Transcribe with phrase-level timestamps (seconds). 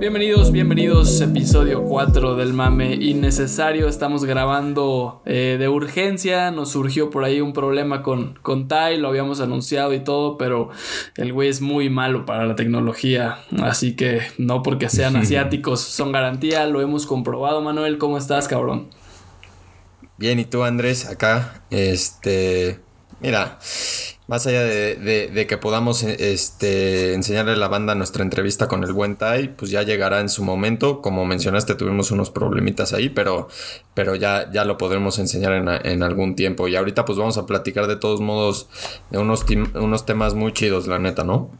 [0.00, 3.88] Bienvenidos, bienvenidos, episodio 4 del mame innecesario.
[3.88, 6.50] Estamos grabando eh, de urgencia.
[6.50, 10.70] Nos surgió por ahí un problema con, con Tai, lo habíamos anunciado y todo, pero
[11.16, 13.38] el güey es muy malo para la tecnología.
[13.62, 17.60] Así que no porque sean asiáticos son garantía, lo hemos comprobado.
[17.62, 19.01] Manuel, ¿cómo estás, cabrón?
[20.22, 21.06] Bien, ¿y tú, Andrés?
[21.06, 22.78] Acá, este.
[23.20, 23.58] Mira,
[24.28, 29.16] más allá de, que podamos este, enseñarle a la banda nuestra entrevista con el buen
[29.16, 31.02] Tai, pues ya llegará en su momento.
[31.02, 33.48] Como mencionaste, tuvimos unos problemitas ahí, pero,
[33.94, 36.68] pero ya, ya lo podremos enseñar en, en algún tiempo.
[36.68, 38.68] Y ahorita pues vamos a platicar de todos modos
[39.10, 41.50] de unos, unos temas muy chidos, la neta, ¿no?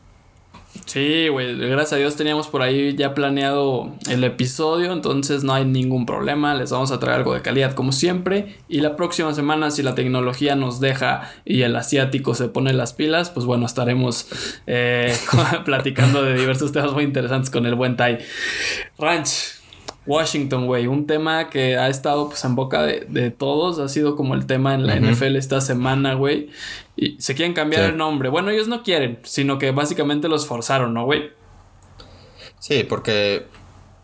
[0.87, 5.65] Sí, güey, gracias a Dios teníamos por ahí ya planeado el episodio, entonces no hay
[5.65, 9.71] ningún problema, les vamos a traer algo de calidad como siempre y la próxima semana
[9.71, 14.27] si la tecnología nos deja y el asiático se pone las pilas, pues bueno, estaremos
[14.67, 15.17] eh,
[15.65, 18.19] platicando de diversos temas muy interesantes con el buen Tai.
[18.99, 19.62] Ranch,
[20.05, 24.35] Washington, güey, un tema que ha estado pues en boca de, todos, ha sido como
[24.35, 26.51] el tema en la NFL esta semana, güey.
[26.97, 28.29] Y se quieren cambiar el nombre.
[28.29, 31.31] Bueno, ellos no quieren, sino que básicamente los forzaron, ¿no, güey?
[32.59, 33.47] Sí, porque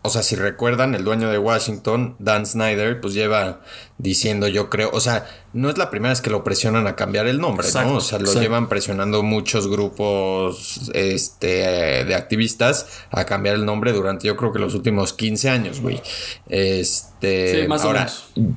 [0.01, 3.61] o sea, si recuerdan, el dueño de Washington, Dan Snyder, pues lleva
[3.97, 7.27] diciendo, yo creo, o sea, no es la primera vez que lo presionan a cambiar
[7.27, 7.95] el nombre, ¿no?
[7.95, 14.27] O sea, lo llevan presionando muchos grupos este, de activistas a cambiar el nombre durante,
[14.27, 16.01] yo creo que los últimos 15 años, güey.
[16.47, 18.55] Este, sí, más ahora, o menos.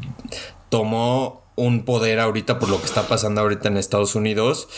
[0.68, 4.68] tomó un poder ahorita por lo que está pasando ahorita en Estados Unidos,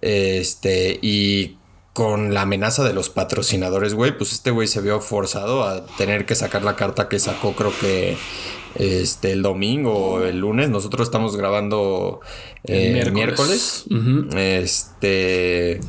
[0.00, 1.56] este, y
[1.92, 6.24] con la amenaza de los patrocinadores, güey, pues este güey se vio forzado a tener
[6.24, 8.16] que sacar la carta que sacó, creo que
[8.74, 10.70] este el domingo o el lunes.
[10.70, 12.20] Nosotros estamos grabando
[12.64, 13.84] el eh, miércoles.
[14.34, 15.80] Este.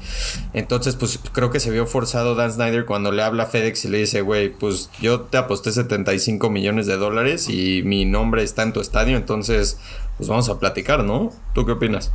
[0.54, 3.90] Entonces, pues creo que se vio forzado Dan Snyder cuando le habla a FedEx y
[3.90, 8.64] le dice, güey, pues yo te aposté 75 millones de dólares y mi nombre está
[8.64, 9.18] en tu estadio.
[9.18, 9.78] Entonces,
[10.18, 11.32] pues vamos a platicar, ¿no?
[11.54, 12.12] ¿Tú qué opinas?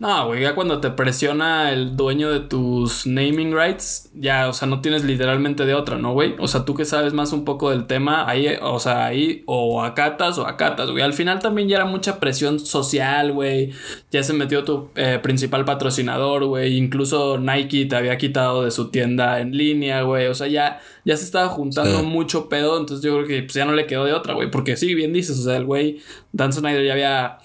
[0.00, 4.66] No, güey, ya cuando te presiona el dueño de tus naming rights, ya, o sea,
[4.66, 6.36] no tienes literalmente de otra, ¿no, güey?
[6.38, 9.82] O sea, tú que sabes más un poco del tema, ahí, o sea, ahí o
[9.82, 11.02] acatas o acatas, güey.
[11.02, 13.72] Al final también ya era mucha presión social, güey.
[14.10, 16.78] Ya se metió tu eh, principal patrocinador, güey.
[16.78, 20.28] Incluso Nike te había quitado de su tienda en línea, güey.
[20.28, 23.66] O sea, ya, ya se estaba juntando mucho pedo, entonces yo creo que pues, ya
[23.66, 24.50] no le quedó de otra, güey.
[24.50, 26.00] Porque sí, bien dices, o sea, el güey,
[26.32, 27.38] Dan Snyder ya había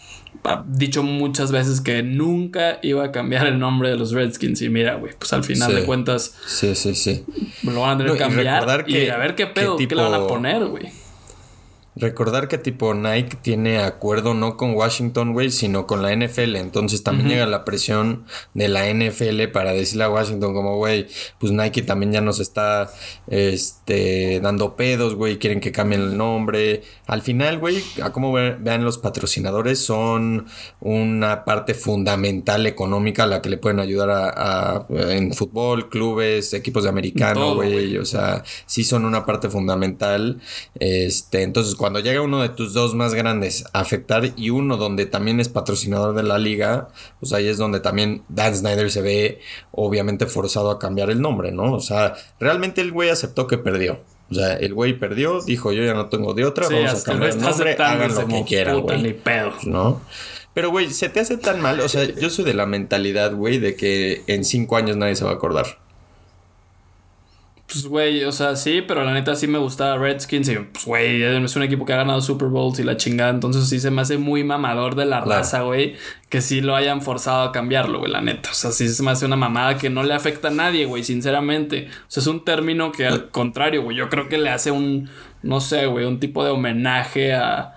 [0.67, 4.61] dicho muchas veces que nunca iba a cambiar el nombre de los Redskins.
[4.61, 6.35] Y mira, güey, pues al final de cuentas.
[6.45, 7.23] Sí, sí, sí.
[7.63, 8.85] Lo van a tener que cambiar.
[8.87, 11.04] Y, a ver qué pedo, qué, le van a poner, güey.
[11.97, 16.57] Recordar que tipo Nike tiene acuerdo no con Washington, güey, sino con la NFL.
[16.57, 21.07] Entonces también llega la presión de la NFL para decirle a Washington como, güey,
[21.39, 22.91] pues Nike también ya nos está
[23.27, 26.83] este, dando pedos, güey, quieren que cambien el nombre.
[27.07, 30.47] Al final, güey, a como vean los patrocinadores, son
[30.81, 36.83] una parte fundamental económica a la que le pueden ayudar a, en fútbol, clubes, equipos
[36.83, 37.97] de americano, güey.
[37.97, 40.41] O sea, sí son una parte fundamental.
[40.77, 45.05] Este, entonces, cuando llega uno de tus dos más grandes a afectar y uno donde
[45.05, 46.87] también es patrocinador de la liga,
[47.19, 49.39] pues ahí es donde también Dan Snyder se ve
[49.71, 51.73] obviamente forzado a cambiar el nombre, ¿no?
[51.73, 53.99] O sea, realmente el güey aceptó que perdió.
[54.31, 57.33] O sea, el güey perdió, dijo yo ya no tengo de otra, vamos a cambiar
[57.33, 59.19] el nombre, hagan lo que quieran, güey.
[59.65, 60.01] ¿No?
[60.55, 61.81] Pero, güey, se te hace tan mal.
[61.81, 65.23] O sea, yo soy de la mentalidad, güey, de que en cinco años nadie se
[65.23, 65.84] va a acordar.
[67.75, 70.47] Pues, güey, o sea, sí, pero la neta sí me gustaba Redskins.
[70.47, 73.31] Y, pues, güey, es un equipo que ha ganado Super Bowls y la chingada.
[73.31, 75.97] Entonces sí se me hace muy mamador de la raza, güey.
[76.29, 78.49] Que sí lo hayan forzado a cambiarlo, güey, la neta.
[78.49, 81.03] O sea, sí se me hace una mamada que no le afecta a nadie, güey,
[81.03, 81.89] sinceramente.
[81.89, 85.09] O sea, es un término que al contrario, güey, yo creo que le hace un,
[85.43, 87.75] no sé, güey, un tipo de homenaje a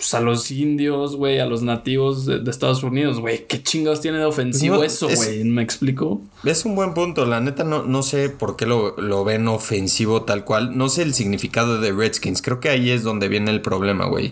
[0.00, 3.46] pues, a los indios, güey, a los nativos de, Estados Unidos, güey.
[3.46, 5.44] ¿Qué chingados tiene de ofensivo eso, güey?
[5.44, 6.22] ¿Me explico?
[6.42, 7.26] Es un buen punto.
[7.26, 10.78] La neta, no, no sé por qué lo, lo, ven ofensivo tal cual.
[10.78, 12.40] No sé el significado de Redskins.
[12.40, 14.28] Creo que ahí es donde viene el problema, güey.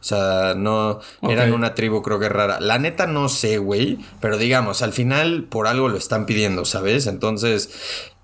[0.00, 1.00] O sea, no.
[1.20, 2.58] Eran una tribu, creo que rara.
[2.58, 3.98] La neta, no sé, güey.
[4.22, 7.06] Pero digamos, al final, por algo lo están pidiendo, ¿sabes?
[7.06, 7.68] Entonces.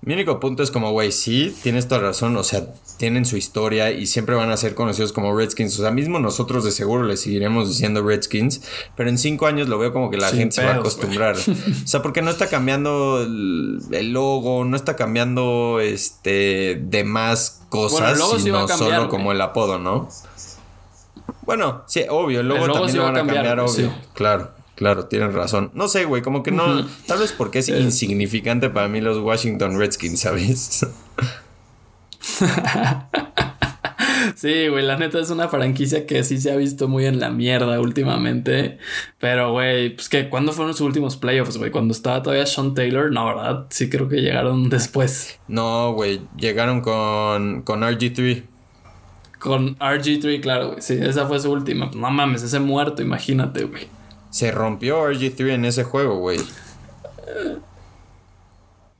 [0.07, 2.65] Mi único punto es como, güey, sí, tienes toda razón, o sea,
[2.95, 5.77] tienen su historia y siempre van a ser conocidos como Redskins.
[5.77, 8.61] O sea, mismo nosotros de seguro les seguiremos diciendo Redskins,
[8.95, 11.35] pero en cinco años lo veo como que la gente se va a acostumbrar.
[11.83, 18.65] o sea, porque no está cambiando el, logo, no está cambiando este demás cosas, sino
[18.65, 20.07] solo como el apodo, ¿no?
[21.41, 23.93] Bueno, sí, obvio, el logo, también lo van a cambiar, obvio.
[24.13, 25.71] Claro, claro, tienes razón.
[25.73, 29.77] No sé, güey, como que no, tal vez porque es insignificante para mí los Washington
[29.77, 30.85] Redskins, ¿sabes?
[34.35, 37.31] Sí, güey, la neta es una franquicia que sí se ha visto muy en la
[37.31, 38.77] mierda últimamente.
[39.19, 41.71] Pero, güey, pues que, ¿cuándo fueron sus últimos playoffs, güey?
[41.71, 43.65] Cuando estaba todavía Sean Taylor, no, ¿verdad?
[43.69, 45.39] Sí, creo que llegaron después.
[45.47, 48.43] No, güey, llegaron con, con RG3.
[49.39, 50.81] Con RG3, claro, güey.
[50.81, 51.89] Sí, esa fue su última.
[51.95, 53.87] No mames, ese muerto, imagínate, güey.
[54.37, 56.39] Se rompió RG3 en ese juego, güey.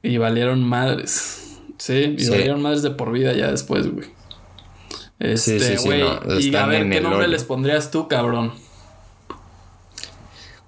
[0.01, 1.60] Y valieron madres.
[1.78, 4.07] Sí, y valieron madres de por vida ya después, güey.
[5.19, 6.01] Este, güey.
[6.39, 8.51] y a ver, ¿qué nombre les pondrías tú, cabrón?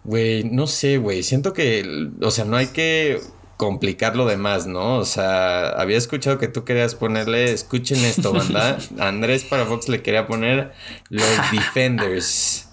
[0.03, 1.23] Güey, no sé, güey.
[1.23, 3.19] Siento que, o sea, no hay que
[3.57, 4.97] complicar lo demás, ¿no?
[4.97, 8.77] O sea, había escuchado que tú querías ponerle, escuchen esto, banda.
[8.99, 10.73] Andrés para Fox le quería poner
[11.09, 12.68] los Defenders.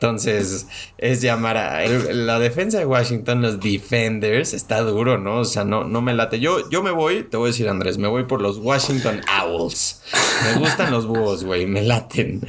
[0.00, 0.66] Entonces,
[0.96, 5.40] es llamar a la defensa de Washington, los defenders, está duro, ¿no?
[5.40, 6.40] O sea, no, no me late.
[6.40, 10.00] Yo, yo me voy, te voy a decir, Andrés, me voy por los Washington Owls.
[10.44, 12.40] Me gustan los búhos, güey, me laten.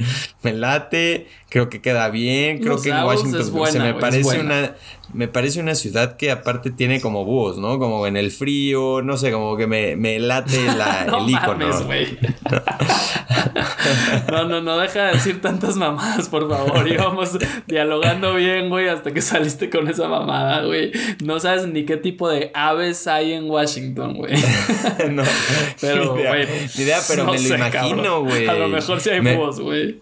[0.42, 4.74] Me late, creo que queda bien, creo que en Washington se me parece una
[5.12, 7.78] me parece una ciudad que aparte tiene como búhos, ¿no?
[7.78, 11.68] Como en el frío, no sé, como que me, me late la, el icono.
[14.30, 16.88] no, no, no deja de decir tantas mamadas, por favor.
[16.88, 20.92] Íbamos dialogando bien, güey, hasta que saliste con esa mamada, güey.
[21.22, 24.34] No sabes ni qué tipo de aves hay en Washington, güey.
[25.10, 25.24] no.
[25.80, 26.46] Pero, güey.
[26.76, 28.48] idea, pero me lo imagino, güey.
[28.48, 30.00] A lo mejor sí hay búhos, güey.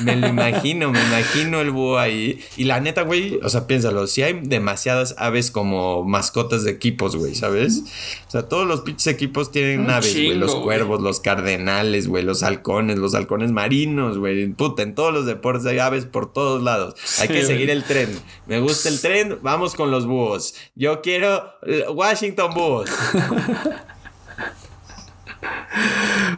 [0.00, 2.40] Me lo imagino, me imagino el búho ahí.
[2.56, 7.16] Y la neta, güey, o sea, piénsalo, si hay demasiadas aves como mascotas de equipos,
[7.16, 7.82] güey, ¿sabes?
[8.26, 10.34] O sea, todos los pinches equipos tienen aves, güey.
[10.34, 14.48] Los cuervos, los cardenales, güey, los halcones, los halcones marinos, güey.
[14.48, 16.94] Puta, en todos los deportes hay aves por todos lados.
[17.18, 18.18] Hay que seguir el tren.
[18.46, 20.54] Me gusta el tren, vamos con los búhos.
[20.74, 21.44] Yo quiero
[21.92, 22.90] Washington Búhos.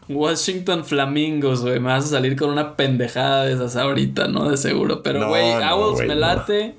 [0.09, 1.81] Washington Flamingos, güey.
[1.81, 4.51] Me vas a salir con una pendejada de esas ahorita, ¿no?
[4.51, 5.03] De seguro.
[5.03, 6.75] Pero, güey, Owls me late.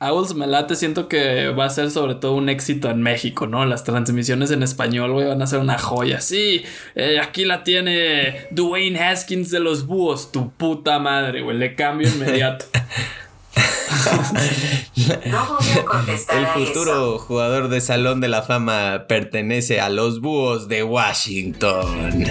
[0.00, 3.64] Owls me late, siento que va a ser sobre todo un éxito en México, ¿no?
[3.64, 6.20] Las transmisiones en español, güey, van a ser una joya.
[6.20, 6.62] Sí,
[6.94, 11.56] eh, aquí la tiene Dwayne Haskins de los Búhos, tu puta madre, güey.
[11.56, 12.66] Le cambio inmediato.
[16.32, 22.24] El futuro jugador de Salón de la Fama pertenece a los Búhos de Washington.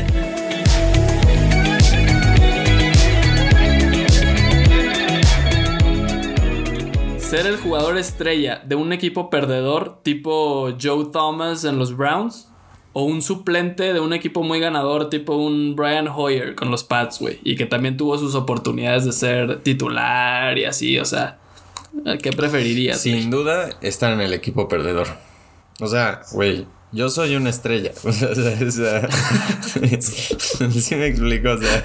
[7.17, 12.49] Ser el jugador estrella de un equipo perdedor tipo Joe Thomas en los Browns
[12.93, 17.19] o un suplente de un equipo muy ganador, tipo un Brian Hoyer con los Pats,
[17.19, 17.39] güey.
[17.43, 21.39] Y que también tuvo sus oportunidades de ser titular y así, o sea.
[22.21, 22.99] ¿Qué preferirías?
[22.99, 25.07] Sin duda, estar en el equipo perdedor.
[25.79, 27.91] O sea, güey, yo soy una estrella.
[28.03, 29.09] O sea,
[30.01, 31.49] sí me explico.
[31.51, 31.83] O sea,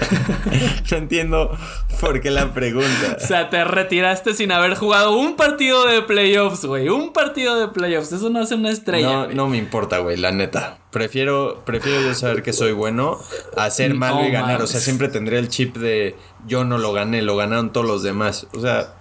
[0.91, 1.57] no entiendo
[1.99, 3.17] por qué la pregunta.
[3.17, 6.89] O sea, te retiraste sin haber jugado un partido de playoffs, güey.
[6.89, 8.11] Un partido de playoffs.
[8.11, 9.07] Eso no hace una estrella.
[9.07, 10.77] No, no me importa, güey, la neta.
[10.91, 13.19] Prefiero, prefiero yo saber que soy bueno
[13.57, 14.61] a ser malo y ganar.
[14.61, 16.15] O sea, siempre tendré el chip de
[16.47, 18.47] yo no lo gané, lo ganaron todos los demás.
[18.53, 18.93] O sea,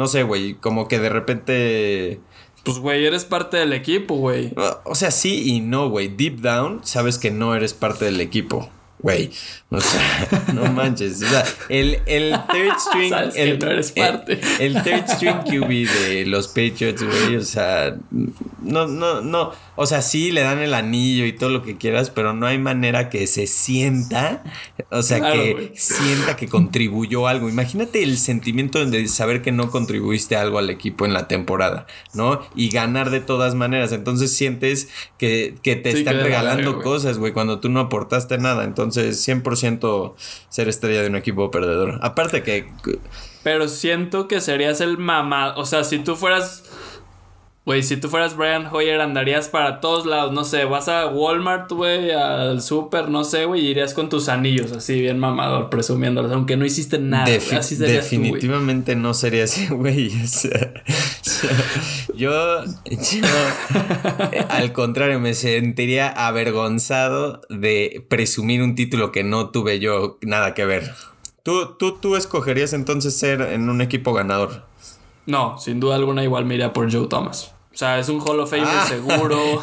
[0.00, 2.20] no sé, güey, como que de repente...
[2.64, 4.50] Pues, güey, eres parte del equipo, güey.
[4.84, 6.08] O sea, sí y no, güey.
[6.08, 8.70] Deep down, sabes que no eres parte del equipo.
[9.00, 9.30] Güey,
[9.68, 11.22] o sea, no manches.
[11.22, 13.12] O sea, el, el third string.
[13.34, 14.40] el, no eres parte.
[14.58, 17.36] El, el, third string QB de los Patriots, güey.
[17.36, 17.94] O sea,
[18.62, 19.52] no, no, no.
[19.82, 22.58] O sea, sí le dan el anillo y todo lo que quieras, pero no hay
[22.58, 24.44] manera que se sienta,
[24.90, 27.48] o sea, que sienta que contribuyó algo.
[27.48, 32.42] Imagínate el sentimiento de saber que no contribuiste algo al equipo en la temporada, ¿no?
[32.54, 33.92] Y ganar de todas maneras.
[33.92, 38.64] Entonces sientes que, te están regalando cosas, güey, cuando tú no aportaste nada.
[38.64, 40.12] Entonces, 100%
[40.50, 42.00] ser estrella de un equipo perdedor.
[42.02, 42.68] Aparte que...
[43.42, 45.54] Pero siento que serías el mamá.
[45.56, 46.64] O sea, si tú fueras
[47.66, 51.70] Güey, si tú fueras Brian Hoyer andarías para todos lados, no sé, vas a Walmart,
[51.70, 56.32] güey, al super, no sé, güey, y irías con tus anillos así bien mamador, presumiéndolos,
[56.32, 57.26] aunque no hiciste nada.
[57.58, 60.10] así definitivamente no sería así, güey.
[62.14, 63.26] yo, yo
[64.48, 70.64] al contrario, me sentiría avergonzado de presumir un título que no tuve yo nada que
[70.64, 70.90] ver.
[71.42, 74.69] ¿Tú, tú, tú escogerías entonces ser en un equipo ganador?
[75.30, 77.54] No, sin duda alguna igual me iría por Joe Thomas.
[77.72, 78.84] O sea, es un Hall of Famer ah.
[78.86, 79.38] seguro.
[79.54, 79.62] o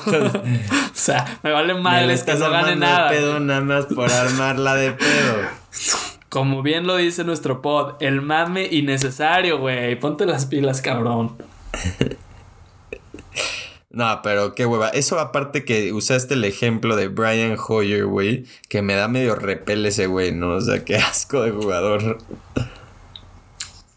[0.94, 3.10] sea, me vale mal que no gane nada.
[3.10, 5.36] pedo nada más por armarla de pedo.
[6.30, 10.00] Como bien lo dice nuestro pod, el mame innecesario, güey.
[10.00, 11.36] Ponte las pilas, cabrón.
[13.90, 14.90] No, pero qué hueva.
[14.90, 19.86] Eso aparte que usaste el ejemplo de Brian Hoyer, güey, que me da medio repel
[19.86, 20.56] ese güey, ¿no?
[20.56, 22.20] O sea, qué asco de jugador.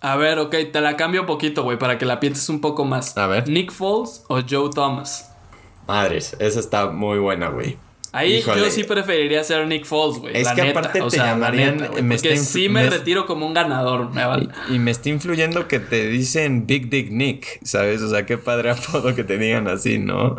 [0.03, 2.85] A ver, ok, te la cambio un poquito, güey, para que la pienses un poco
[2.85, 3.17] más.
[3.19, 3.49] A ver.
[3.49, 5.31] ¿Nick Foles o Joe Thomas?
[5.87, 7.77] Madres, esa está muy buena, güey.
[8.13, 10.37] Ahí yo sí preferiría ser Nick Foles, güey.
[10.37, 11.91] Es que aparte te llamarían.
[12.09, 14.49] porque sí me, retiro como un ganador, me vale.
[14.69, 18.01] y, me está influyendo que te dicen Big Dick Nick, ¿sabes?
[18.03, 20.37] O sea, qué padre apodo que te digan así, ¿no?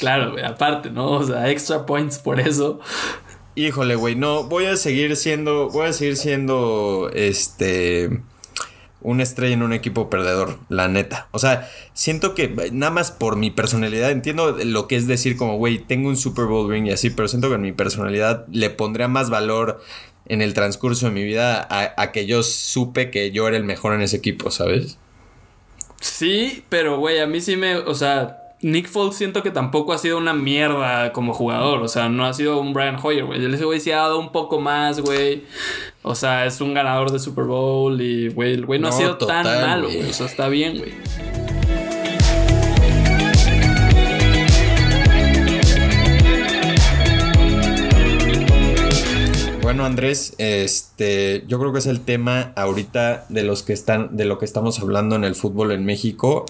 [0.00, 1.12] Claro, güey, aparte, ¿no?
[1.12, 2.80] O sea, extra points por eso.
[3.54, 5.68] Híjole, güey, no, voy a seguir siendo.
[5.70, 7.10] Voy a seguir siendo.
[7.14, 8.10] Este
[9.00, 11.28] una estrella en un equipo perdedor, la neta.
[11.30, 15.56] O sea, siento que nada más por mi personalidad, entiendo lo que es decir como,
[15.56, 18.70] güey, tengo un Super Bowl ring y así, pero siento que en mi personalidad le
[18.70, 19.80] pondría más valor
[20.26, 23.94] en el transcurso de mi vida a, que yo supe que yo era el mejor
[23.94, 24.98] en ese equipo, ¿sabes?
[26.00, 29.98] Sí, pero güey, a mí sí me, o sea, Nick Foles siento que tampoco ha
[29.98, 31.80] sido una mierda como jugador.
[31.82, 33.54] O sea, no ha sido un Brian Hoyer, güey.
[33.54, 35.44] Ese güey sí ha dado un poco más, güey.
[36.02, 39.16] O sea, es un ganador de Super Bowl y, güey, el güey no, ha sido
[39.16, 40.10] tan malo, güey.
[40.10, 40.92] O sea, está bien, güey.
[49.68, 54.24] Bueno, Andrés, este, yo creo que es el tema ahorita de los que están, de
[54.24, 56.46] lo que estamos hablando en el fútbol en México.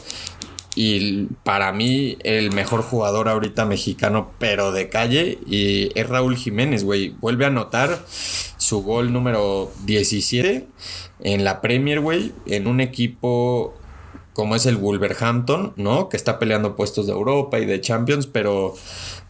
[0.80, 6.84] Y para mí, el mejor jugador ahorita mexicano, pero de calle, y es Raúl Jiménez,
[6.84, 7.16] güey.
[7.18, 10.68] Vuelve a anotar su gol número 17
[11.18, 13.74] en la Premier, güey, en un equipo
[14.34, 16.08] como es el Wolverhampton, ¿no?
[16.08, 18.76] Que está peleando puestos de Europa y de Champions, pero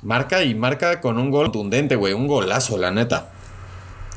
[0.03, 3.33] marca y marca con un gol contundente, güey, un golazo, la neta.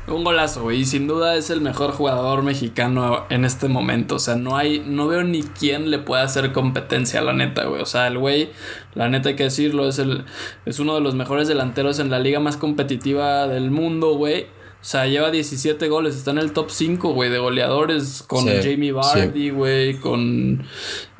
[0.08, 0.80] Un golazo, güey.
[0.80, 4.16] Y sin duda es el mejor jugador mexicano en este momento.
[4.16, 7.64] O sea, no hay, no veo ni quién le pueda hacer competencia a la neta,
[7.64, 7.80] güey.
[7.80, 8.50] O sea, el güey,
[8.94, 10.24] la neta hay que decirlo, es el,
[10.66, 14.42] es uno de los mejores delanteros en la liga más competitiva del mundo, güey.
[14.82, 18.90] O sea, lleva 17 goles, está en el top 5, güey, de goleadores con Jamie
[18.90, 20.66] Vardy, güey, con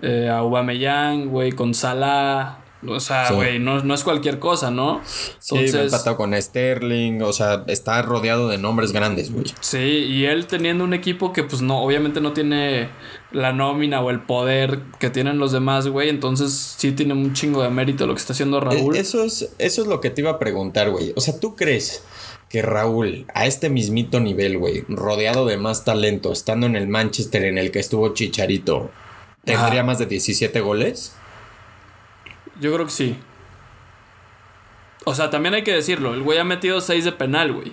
[0.01, 5.01] eh, Aubameyang, güey, con Salah, o sea, güey, no, es cualquier cosa, ¿no?
[5.43, 9.45] Entonces, sí, empatado con Sterling, o sea, está rodeado de nombres grandes, güey.
[9.61, 12.91] Sí, y él teniendo un equipo que pues no, obviamente no tiene
[13.31, 17.63] la nómina o el poder que tienen los demás, güey, entonces sí tiene un chingo
[17.63, 18.97] de mérito lo que está haciendo Raúl.
[18.97, 21.13] E, eso es, eso es lo que te iba a preguntar, güey.
[21.17, 22.03] O sea, ¿tú crees
[22.49, 27.45] que Raúl, a este mismito nivel, güey, rodeado de más talento, estando en el Manchester
[27.45, 28.91] en el que estuvo Chicharito,
[29.45, 31.15] tendría más de 17 goles?
[32.63, 33.17] Yo creo que sí.
[35.05, 37.73] O sea, también hay que decirlo, el güey ha metido 6 de penal, güey.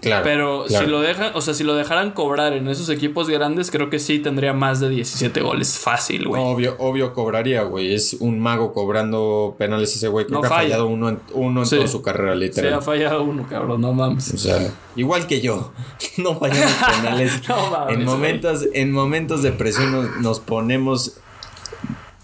[0.00, 0.24] Claro.
[0.24, 3.88] Pero si lo dejan, o sea, si lo dejaran cobrar en esos equipos grandes, creo
[3.88, 6.42] que sí tendría más de 17 goles fácil, güey.
[6.42, 7.94] Obvio, obvio cobraría, güey.
[7.94, 10.26] Es un mago cobrando penales ese güey.
[10.26, 12.72] Creo que ha fallado uno en, uno en toda su carrera, literal.
[12.72, 14.34] Sí, ha fallado uno, cabrón, no mames.
[14.34, 15.72] O sea, igual que yo.
[16.18, 17.42] No fallamos penales.
[17.48, 21.18] no mames, en momentos, en momentos de presión nos ponemos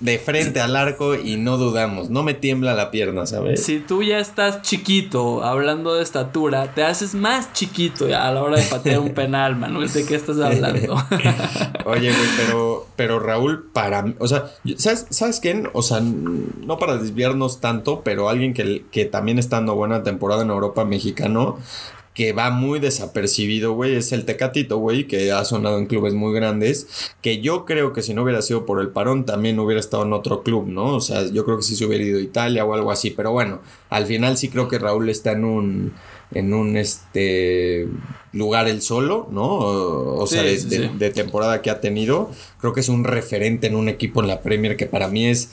[0.02, 2.10] de frente al arco y no dudamos.
[2.10, 3.64] No me tiembla la pierna, ¿sabes?
[3.64, 8.56] Si tú ya estás chiquito, hablando de estatura, te haces más chiquito a la hora
[8.56, 9.92] de patear un penal, Manuel.
[9.92, 10.94] ¿De qué estás hablando?
[11.84, 15.68] Oye, güey, pero, pero Raúl, para mí, o sea, ¿sabes, ¿sabes quién?
[15.72, 20.42] O sea, no para desviarnos tanto, pero alguien que, que también está dando buena temporada
[20.42, 21.58] en Europa mexicano,
[22.14, 26.34] que va muy desapercibido, güey, es el Tecatito, güey, que ha sonado en clubes muy
[26.34, 30.02] grandes, que yo creo que si no hubiera sido por el parón también hubiera estado
[30.02, 30.96] en otro club, ¿no?
[30.96, 33.32] O sea, yo creo que sí se hubiera ido a Italia o algo así, pero
[33.32, 35.92] bueno, al final sí creo que Raúl está en un
[36.34, 37.88] en un este
[38.32, 39.48] lugar el solo, ¿no?
[39.48, 42.30] O, sea, de, de temporada que ha tenido.
[42.58, 45.50] Creo que es un referente en un equipo en la Premier que para mí es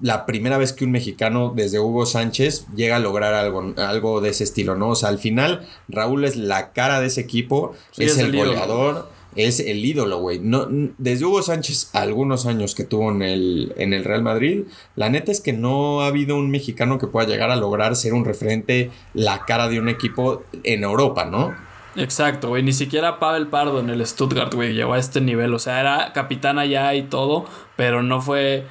[0.00, 4.30] la primera vez que un mexicano desde Hugo Sánchez llega a lograr algo, algo de
[4.30, 4.90] ese estilo, ¿no?
[4.90, 9.60] O sea, al final Raúl es la cara de ese equipo, es, el, goleador, es
[9.60, 10.38] el ídolo, güey.
[10.38, 10.66] No,
[10.98, 14.64] desde Hugo Sánchez, algunos años que tuvo en el, en el Real Madrid,
[14.96, 18.12] la neta es que no ha habido un mexicano que pueda llegar a lograr ser
[18.12, 21.54] un referente, la cara de un equipo en Europa, ¿no?
[21.96, 22.62] Exacto, güey.
[22.62, 25.54] Ni siquiera Pavel Pardo en el Stuttgart, güey, llegó a este nivel.
[25.54, 28.66] O sea, era capitán allá y todo, pero no fue.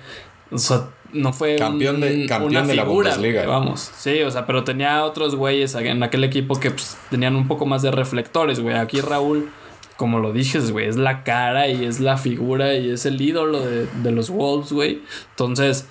[0.51, 3.45] O sea, no fue campeón de, campeón de la Bundesliga.
[3.45, 7.47] Vamos, sí, o sea, pero tenía otros güeyes en aquel equipo que pues, tenían un
[7.47, 8.75] poco más de reflectores, güey.
[8.75, 9.49] Aquí Raúl,
[9.97, 13.61] como lo dices, güey, es la cara y es la figura y es el ídolo
[13.61, 15.01] de, de los Wolves, güey.
[15.31, 15.87] Entonces,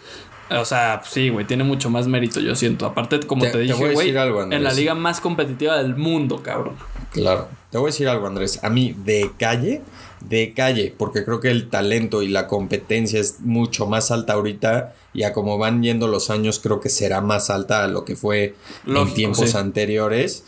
[0.51, 2.87] O sea, sí, güey, tiene mucho más mérito, yo siento.
[2.87, 6.75] Aparte, como te, dije, güey, en la liga más competitiva del mundo, cabrón.
[7.13, 7.49] Claro.
[7.71, 8.63] Te voy a decir algo, Andrés.
[8.63, 9.81] A mí, de calle,
[10.21, 14.95] de calle, porque creo que el talento y la competencia es mucho más alta ahorita
[15.13, 18.17] y a como van yendo los años creo que será más alta a lo que
[18.17, 18.55] fue
[18.87, 20.45] en tiempos anteriores.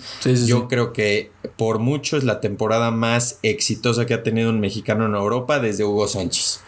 [0.46, 5.06] Yo creo que por mucho es la temporada más exitosa que ha tenido un mexicano
[5.06, 6.60] en Europa desde Hugo Sánchez.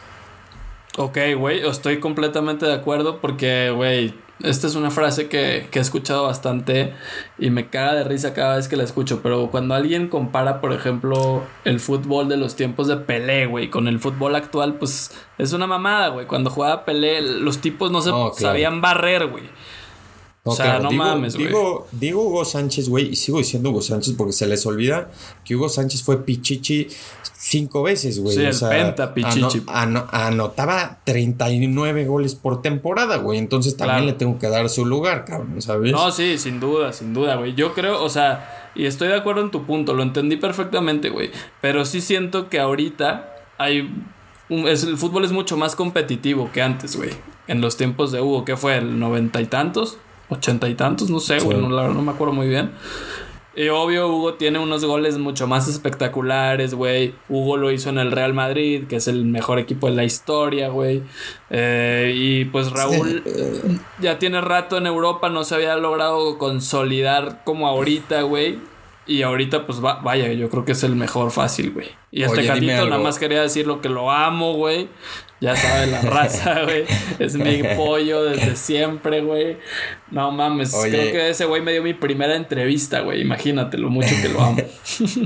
[0.98, 6.24] Ok, güey, estoy completamente de acuerdo porque, güey, esta es una frase que, he escuchado
[6.24, 6.92] bastante
[7.38, 10.72] y me caga de risa cada vez que la escucho, pero cuando alguien compara, por
[10.72, 15.52] ejemplo, el fútbol de los tiempos de Pelé, güey, con el fútbol actual, pues es
[15.52, 16.26] una mamada, güey.
[16.26, 19.44] Cuando jugaba Pelé, los tipos no se oh, sabían barrer, güey.
[20.44, 21.48] O sea, no mames, güey.
[21.48, 25.10] Digo, digo Hugo Sánchez, güey, y sigo diciendo Hugo Sánchez porque se les olvida
[25.44, 26.88] que Hugo Sánchez fue pichichi
[27.38, 28.36] cinco veces, güey.
[28.36, 29.62] Sí, el penta pichichi.
[29.66, 33.38] anotaba 39 goles por temporada, güey.
[33.38, 35.92] Entonces también le tengo que dar su lugar, cabrón, ¿sabes?
[35.92, 37.54] No, sí, sin duda, sin duda, güey.
[37.54, 41.30] Yo creo, o sea, y estoy de acuerdo en tu punto, lo entendí perfectamente, güey.
[41.60, 43.90] Pero sí siento que ahorita hay.
[44.48, 47.10] el fútbol es mucho más competitivo que antes, güey.
[47.46, 48.76] En los tiempos de Hugo, ¿qué fue?
[48.76, 49.98] ¿El noventa y tantos?
[50.28, 52.70] Ochenta y tantos, no sé, güey, no, no, me acuerdo muy bien.
[53.56, 57.14] Y obvio, Hugo tiene unos goles mucho más espectaculares, güey.
[57.28, 60.68] Hugo lo hizo en el Real Madrid, que es el mejor equipo de la historia,
[60.68, 61.02] güey.
[61.50, 63.24] Eh, y pues Raúl
[64.00, 68.60] ya tiene rato en Europa, no se había logrado consolidar como ahorita, güey.
[69.08, 71.88] Y ahorita, pues vaya, yo creo que es el mejor fácil, güey.
[72.10, 74.88] Y este gatito nada más quería decir lo que lo amo, güey.
[75.40, 76.84] Ya sabe la raza, güey.
[77.18, 79.56] Es mi pollo desde siempre, güey.
[80.10, 80.74] No mames.
[80.74, 83.22] Creo que ese güey me dio mi primera entrevista, güey.
[83.22, 84.62] Imagínate lo mucho que lo amo.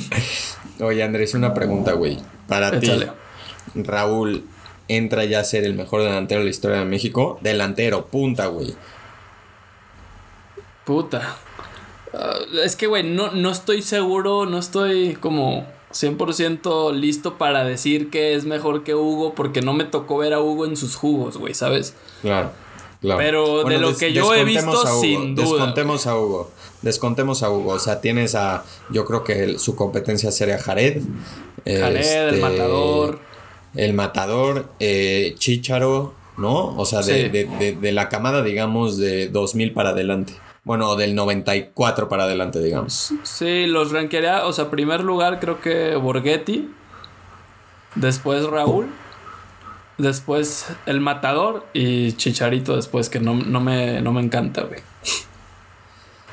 [0.81, 2.19] Oye, Andrés, una pregunta, güey.
[2.47, 2.89] Para ti.
[3.75, 4.45] Raúl
[4.87, 7.39] entra ya a ser el mejor delantero de la historia de México.
[7.41, 8.75] Delantero, punta, güey.
[10.85, 11.37] Puta.
[12.14, 18.11] Ah, es que, güey, no, no estoy seguro, no estoy como 100% listo para decir
[18.11, 21.37] que es mejor que Hugo porque no me tocó ver a Hugo en sus jugos,
[21.37, 21.95] güey, ¿sabes?
[22.23, 22.52] Claro,
[23.00, 23.19] claro.
[23.19, 25.47] Pero de lo que yo he visto, sin duda.
[25.47, 26.50] Descontemos a Hugo.
[26.82, 27.73] Descontemos a Hugo.
[27.73, 28.65] O sea, tienes a.
[28.91, 31.02] Yo creo que su competencia sería Jared.
[31.65, 33.21] Jared, el este, matador.
[33.75, 36.76] El matador, eh, Chicharo, ¿no?
[36.76, 40.34] O sea, de, de, de la camada, digamos, de 2000 para adelante.
[40.65, 43.13] Bueno, del 94 para adelante, digamos.
[43.25, 46.71] Sí, los rankearía, o sea, primer lugar creo que Borghetti,
[47.97, 48.87] después Raúl,
[49.99, 54.81] después El Matador y Chicharito después, que no, no, me, no me encanta, güey.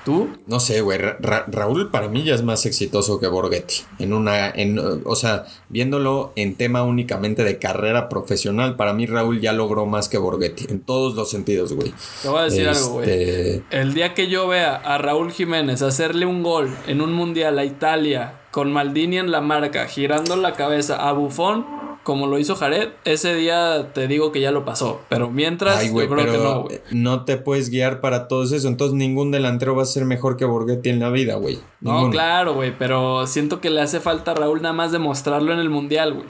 [0.10, 0.28] ¿Tú?
[0.48, 0.98] No sé, güey.
[1.20, 3.84] Raúl para mí ya es más exitoso que Borghetti.
[4.00, 4.50] En una.
[4.50, 9.86] En, o sea, viéndolo en tema únicamente de carrera profesional, para mí Raúl ya logró
[9.86, 10.66] más que Borghetti.
[10.70, 11.94] En todos los sentidos, güey.
[12.24, 13.08] Te voy a decir algo, güey.
[13.08, 17.60] Este, El día que yo vea a Raúl Jiménez hacerle un gol en un mundial
[17.60, 22.56] a Italia con Maldini en la marca, girando la cabeza a Bufón como lo hizo
[22.56, 25.02] Jared, ese día te digo que ya lo pasó.
[25.10, 26.80] Pero mientras, yo creo que no, güey.
[26.92, 28.68] No te puedes guiar para todo eso.
[28.68, 31.60] Entonces, ningún delantero va a ser mejor que Borghetti en la vida, güey.
[31.82, 32.74] No, claro, güey.
[32.78, 36.26] Pero siento que le hace falta a Raúl nada más demostrarlo en el mundial, güey.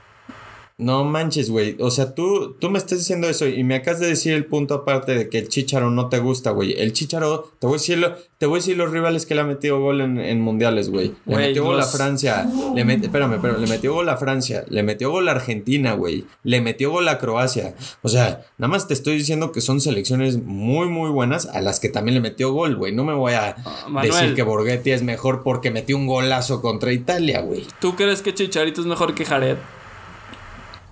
[0.79, 1.75] No manches, güey.
[1.81, 4.73] O sea, tú, tú me estás diciendo eso y me acabas de decir el punto
[4.73, 6.73] aparte de que el Chicharo no te gusta, güey.
[6.79, 9.43] El Chicharo, te voy a decir, te voy a decir los rivales que le ha
[9.43, 11.13] metido gol en, mundiales, güey.
[11.25, 12.49] Le metió gol a Francia.
[12.73, 13.59] Le met, espérame, espérame.
[13.59, 14.63] Le metió gol a Francia.
[14.69, 16.23] Le metió gol a Argentina, güey.
[16.43, 17.75] Le metió gol a Croacia.
[18.01, 21.81] O sea, nada más te estoy diciendo que son selecciones muy, muy buenas a las
[21.81, 22.93] que también le metió gol, güey.
[22.95, 26.93] No me voy a ah, decir que Borghetti es mejor porque metió un golazo contra
[26.93, 27.67] Italia, güey.
[27.81, 29.57] ¿Tú crees que Chicharito es mejor que Jared?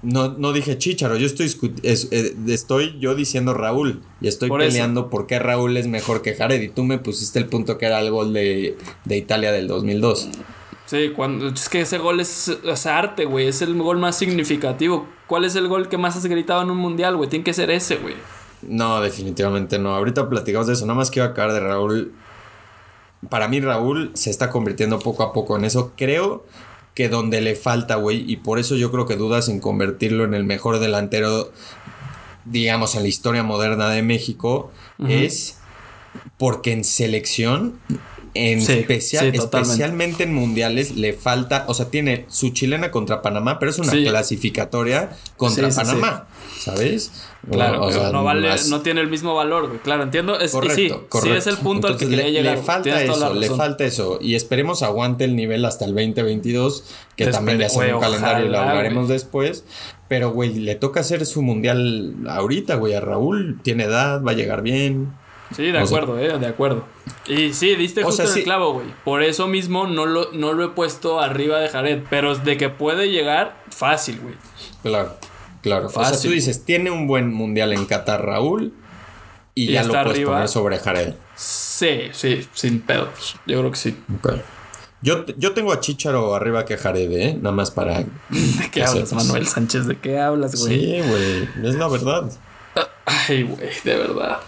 [0.07, 5.27] No, no dije Chicharo, yo estoy, eh, estoy yo diciendo Raúl y estoy peleando por
[5.27, 8.09] qué Raúl es mejor que Jared y tú me pusiste el punto que era el
[8.09, 8.77] gol de,
[9.09, 10.29] Italia del 2002.
[10.85, 12.49] Sí, cuando, es que ese gol es,
[12.85, 15.05] arte, güey, es el gol más significativo.
[15.27, 17.29] ¿Cuál es el gol que más has gritado en un mundial, güey?
[17.29, 18.15] Tiene que ser ese, güey.
[18.61, 19.93] No, definitivamente no.
[19.93, 22.13] Ahorita platicamos de eso, nada más quiero acabar de Raúl.
[23.29, 25.91] Para mí Raúl se está convirtiendo poco a poco en eso.
[25.97, 26.45] Creo
[26.97, 30.33] que donde le falta, güey, y por eso yo creo que dudas en convertirlo en
[30.33, 31.51] el mejor delantero,
[32.45, 34.71] digamos, en la historia moderna de México,
[35.07, 35.57] es
[36.37, 37.79] porque en selección
[38.33, 43.21] en Sí, especial, sí, especialmente en mundiales le falta, o sea, tiene su chilena contra
[43.21, 44.03] Panamá, pero es una Sí.
[44.03, 45.69] clasificatoria contra.
[45.69, 46.27] Panamá,
[46.59, 47.11] ¿sabes?
[47.49, 49.79] Claro, O sea, no vale, más- no tiene el mismo valor, güey.
[49.79, 50.37] Claro, entiendo.
[50.39, 51.19] Es, Correcto, sí, correcto.
[51.21, 52.57] sí es el punto al que Entonces, quería le, llegar.
[52.57, 54.19] Le falta eso, le falta eso.
[54.21, 56.83] Y esperemos aguante el nivel hasta el 2022,
[57.15, 59.63] que también güey, será un calendario y lo ojalá, hablaremos después.
[60.09, 62.93] Pero, güey, le toca hacer su mundial ahorita, güey.
[62.95, 65.13] A Raúl tiene edad, va a llegar bien.
[65.55, 66.83] Sí, de O sea- acuerdo, eh, de acuerdo.
[67.29, 68.43] Y sí, diste justo sea, en el sí.
[68.43, 68.87] clavo, güey.
[69.05, 72.01] Por eso mismo no lo, no lo he puesto arriba de Jared.
[72.09, 74.35] Pero de que puede llegar, fácil, güey.
[74.83, 75.15] Claro,
[75.61, 75.87] claro.
[75.87, 76.29] o sea, Fácil.
[76.29, 78.73] tú dices, tiene un buen mundial en Qatar, Raúl.
[79.55, 80.33] Y, Y ya lo puedes arriba.
[80.33, 81.13] poner sobre Jared.
[81.35, 83.35] Sí, sí, sin pedos.
[83.47, 83.97] Yo creo que sí.
[85.01, 87.33] Yo, yo tengo a Chicharo arriba que Jared, ¿eh?
[87.41, 87.99] Nada más para.
[87.99, 88.05] ¿De
[88.71, 89.25] qué hablas, sepas.
[89.25, 89.87] Manuel Sánchez?
[89.87, 90.79] ¿De qué hablas, güey?
[90.79, 91.49] Sí, güey.
[91.67, 92.31] Es la verdad.
[93.05, 94.39] Ay, güey, de verdad.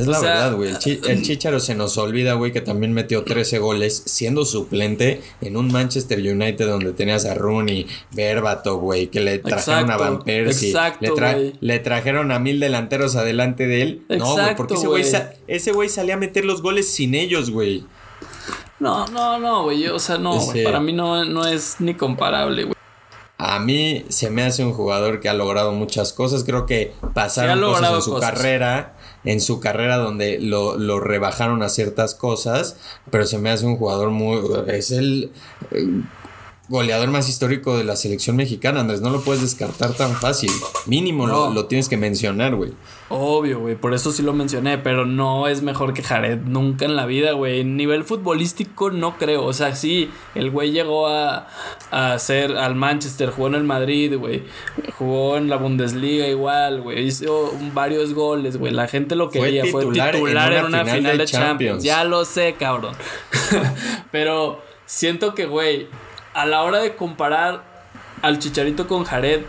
[0.00, 0.70] Es la O sea, verdad, güey.
[0.70, 5.22] El, chi- el Chicharo se nos olvida, güey, que también metió 13 goles siendo suplente
[5.40, 10.02] en un Manchester United donde tenías a Rooney, Berbatov, güey, que le trajeron a Exacto,
[10.14, 14.02] Van Persie, exacto, le, tra- le trajeron a mil delanteros adelante de él.
[14.08, 14.86] no, güey, Exacto, porque ese
[15.72, 17.84] güey sa- salía a meter los goles sin ellos, güey.
[18.80, 19.88] No, no, no, güey.
[19.88, 20.36] O sea, no.
[20.38, 22.74] Ese- Para mí no, no es ni comparable, güey.
[23.40, 26.42] A mí se me hace un jugador que ha logrado muchas cosas.
[26.44, 28.30] Creo que Sí, pasaron cosas en su cosas.
[28.32, 32.76] carrera, en su carrera donde lo, lo rebajaron a ciertas cosas,
[33.10, 34.40] pero se me hace un jugador muy...
[34.68, 35.32] Es el
[35.70, 35.86] eh,
[36.68, 39.00] goleador más histórico de la selección mexicana, Andrés.
[39.00, 40.50] No lo puedes descartar tan fácil.
[40.86, 41.54] Mínimo lo, No.
[41.54, 42.72] lo tienes que mencionar, güey.
[43.08, 43.74] Obvio, güey.
[43.74, 44.76] Por eso sí lo mencioné.
[44.76, 47.60] Pero no es mejor que Jared nunca en la vida, güey.
[47.60, 49.46] En nivel futbolístico no creo.
[49.46, 51.48] O sea, sí, el güey llegó a,
[51.90, 54.42] a ser al Manchester, jugó en el Madrid, güey.
[54.98, 57.06] Jugó en la Bundesliga igual, güey.
[57.06, 58.72] Hizo varios goles, güey.
[58.74, 59.64] La gente lo Fue quería.
[59.66, 61.32] Fue titular titular, en en una final de Champions.
[61.48, 61.82] Champions.
[61.84, 62.94] Ya lo sé, cabrón.
[64.10, 65.86] pero siento que, güey,
[66.38, 67.64] a la hora de comparar
[68.22, 69.42] al Chicharito con Jared,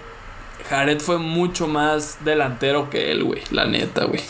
[0.70, 3.44] Jared fue mucho más delantero que él, güey.
[3.52, 4.22] La neta, güey.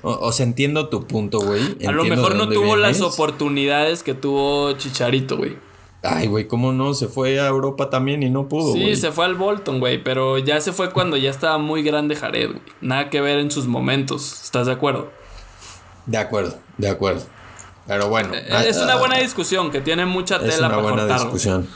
[0.00, 1.76] O, o sea, entiendo tu punto, güey.
[1.86, 5.58] A lo mejor no tuvo las oportunidades que tuvo Chicharito, güey.
[6.02, 6.94] Ay, güey, ¿cómo no?
[6.94, 10.38] Se fue a Europa también y no pudo, Sí, se fue al Bolton, güey, pero
[10.38, 12.62] ya se fue cuando ya estaba muy grande Jared, güey.
[12.80, 15.10] Nada que ver en sus momentos, ¿estás de acuerdo?
[16.06, 17.22] De acuerdo, de acuerdo.
[17.86, 18.34] Pero bueno.
[18.34, 21.20] Eh, es una ah, buena discusión que tiene mucha Es tela una para buena cortar.
[21.20, 21.68] discusión.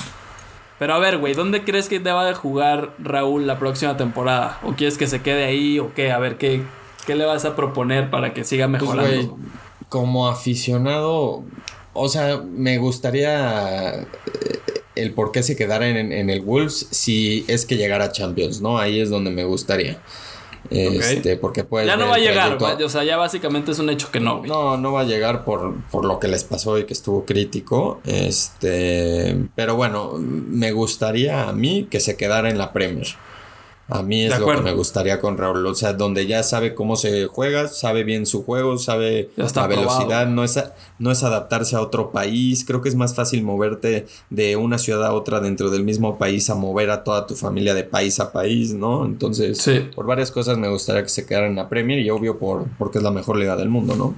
[0.79, 4.59] Pero a ver, güey, ¿dónde crees que deba de jugar Raúl la próxima temporada?
[4.63, 6.13] ¿O quieres que se quede ahí o qué?
[6.13, 6.63] A ver, ¿qué,
[7.07, 9.39] qué le vas a proponer para que siga Pues, mejorando?
[9.89, 11.45] como aficionado,
[11.95, 14.07] o sea, me gustaría eh,
[14.97, 18.61] el por qué se quedara en, en el Wolves si es que llegara a Champions,
[18.61, 18.79] ¿no?
[18.79, 19.99] Ahí es donde me gustaría.
[20.71, 21.87] Este, porque puede.
[21.87, 22.59] ya no va a llegar.
[22.63, 24.51] O sea, ya básicamente es un hecho que no, güey.
[24.51, 28.01] No, no va a llegar por, por lo que les pasó y que estuvo crítico.
[28.05, 33.07] Este, pero bueno, me gustaría a mí que se quedara en la Premier.
[33.89, 35.65] A mí es lo que me gustaría con Raúl.
[35.65, 40.27] O sea, donde ya sabe cómo se juega, sabe bien su juego, sabe la velocidad,
[40.27, 42.65] no es, a- no es adaptarse a otro país.
[42.67, 46.51] Creo que es más fácil moverte de una ciudad a otra dentro del mismo país
[46.51, 49.05] a mover a toda tu familia de país a país, ¿no?
[49.05, 49.89] Entonces, Sí.
[49.95, 52.99] por varias cosas me gustaría que se quedara en la Premier y obvio por, porque
[52.99, 54.15] es la mejor liga del mundo, ¿no?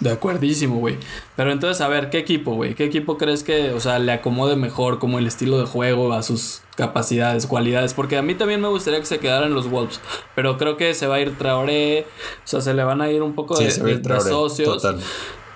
[0.00, 0.98] De acuerdísimo, güey.
[1.36, 2.74] Pero entonces, a ver, ¿qué equipo, güey?
[2.74, 6.22] ¿Qué equipo crees que, o sea, le acomode mejor como el estilo de juego a
[6.22, 7.94] sus capacidades, cualidades?
[7.94, 10.00] Porque a mí también me gustaría que se quedaran los Wolves.
[10.34, 12.02] Pero creo que se va a ir Traoré.
[12.44, 14.02] O sea, se le van a ir un poco de, se va a ir de-
[14.02, 14.82] de Traoré, socios.
[14.82, 15.00] total.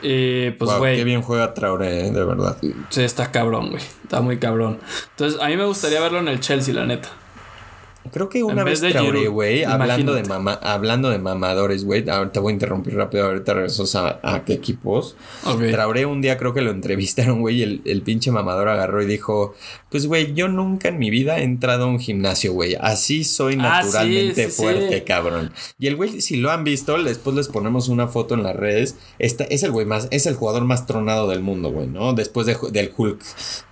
[0.02, 0.96] Y pues, Wow, güey.
[0.96, 2.56] qué bien juega Traoré, eh, de verdad.
[2.88, 3.82] Sí, está cabrón, güey.
[4.04, 4.78] Está muy cabrón.
[5.10, 7.10] Entonces, a mí me gustaría verlo en el Chelsea, la neta.
[8.12, 12.08] Creo que una En vez vez de güey, hablando de, mama, hablando de mamadores, güey,
[12.08, 15.16] ahorita voy a interrumpir rápido, ahorita regresos a, a qué equipos.
[15.44, 15.64] Ok.
[15.70, 19.06] Traoré un día creo que lo entrevistaron, güey, y el, el pinche mamador agarró y
[19.06, 19.54] dijo,
[19.90, 23.58] pues, güey, yo nunca en mi vida he entrado a un gimnasio, güey, así soy
[23.60, 24.62] Ah, sí, naturalmente sí, sí.
[24.62, 25.52] fuerte, cabrón.
[25.78, 28.96] Y el güey, si lo han visto, después les ponemos una foto en las redes,
[29.18, 32.14] Esta, es el güey más, es el jugador más tronado del mundo, güey, ¿no?
[32.14, 33.20] Después de- del Hulk.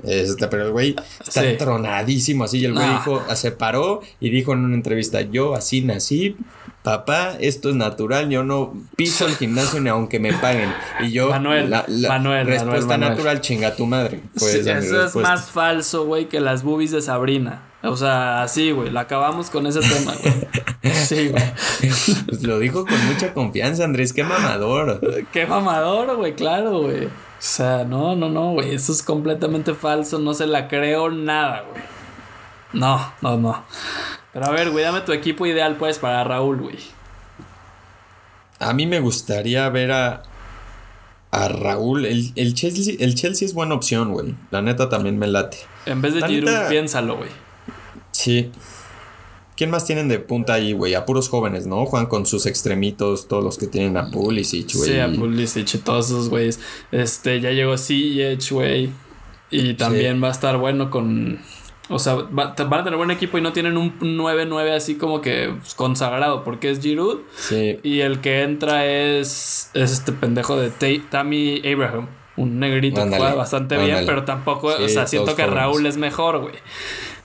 [0.04, 0.94] Este, pero el güey
[1.26, 1.56] está Sí.
[1.58, 3.02] tronadísimo, así, y el güey Ah.
[3.04, 6.37] dijo, se paró y dijo en una entrevista, yo así nací,
[6.83, 10.72] papá, esto es natural, yo no piso el gimnasio ni aunque me paguen.
[11.00, 13.11] Y yo, Manuel, Manuel, respuesta Manuel, Manuel.
[13.11, 14.20] natural, chinga tu madre.
[14.37, 17.62] Sí, eso es más falso, güey, que las boobies de Sabrina.
[17.83, 18.90] O sea, así, güey.
[18.90, 20.35] La acabamos con ese tema, güey.
[20.94, 21.42] Sí, güey.
[22.26, 25.26] Pues lo dijo con mucha confianza, Andrés, qué mamador.
[25.33, 27.07] Qué mamador, güey, claro, güey.
[27.07, 28.74] O sea, no, no, no, güey.
[28.74, 30.18] Eso es completamente falso.
[30.18, 31.83] No se la creo nada, güey.
[32.72, 33.64] No, no, no.
[34.33, 36.78] Pero a ver, güey, dame tu equipo ideal, pues, para Raúl, güey.
[38.59, 40.22] A mí me gustaría ver a.
[41.31, 42.04] a Raúl.
[42.07, 44.35] El, el, Chelsea, el Chelsea es buena opción, güey.
[44.50, 45.59] La neta también me late.
[45.87, 47.31] En vez de La Giroud, neta- piénsalo, güey.
[48.12, 48.50] Sí.
[49.57, 50.94] ¿Quién más tienen de punta ahí, güey?
[50.94, 51.85] A puros jóvenes, ¿no?
[51.87, 54.90] Juegan con sus extremitos, todos los que tienen a Pulisic, güey.
[54.90, 56.61] Sí, a Pulisic y todos esos güeyes.
[56.92, 58.90] Este, ya llegó Ziyech, güey.
[59.50, 61.40] Y también va a estar bueno con...
[61.90, 65.20] O sea, va- van a tener buen equipo y no tienen un 9-9 así como
[65.22, 67.20] que consagrado, porque es Giroud.
[67.37, 67.79] Sí.
[67.83, 72.09] Y el que entra es, es este pendejo de Ta- Tammy Abraham.
[72.37, 75.46] Un negrito que juega bastante bien, pero tampoco, o sea, siento que.
[75.46, 76.55] Raúl es mejor, güey.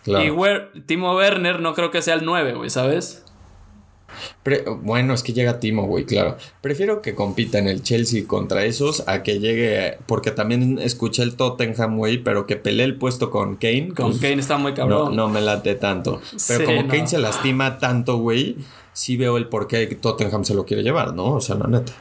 [0.03, 0.65] Claro.
[0.75, 3.22] Y Timo Werner no creo que sea el 9, güey, ¿sabes?
[4.43, 6.37] Pre- bueno, es que llega Timo, güey, claro.
[6.61, 9.97] Prefiero que compita en el Chelsea contra esos a que llegue.
[10.05, 13.93] Porque también escuché el Tottenham, güey, pero que pelee el puesto con Kane.
[13.95, 15.15] Con pues, Kane está muy No, cabrón.
[15.15, 16.21] no me late tanto.
[16.47, 16.87] Pero Sí, como no.
[16.87, 18.57] Kane se lastima tanto, güey,
[18.93, 21.25] sí veo el por qué Tottenham se lo quiere llevar, ¿no?
[21.35, 21.91] O sea, la neta.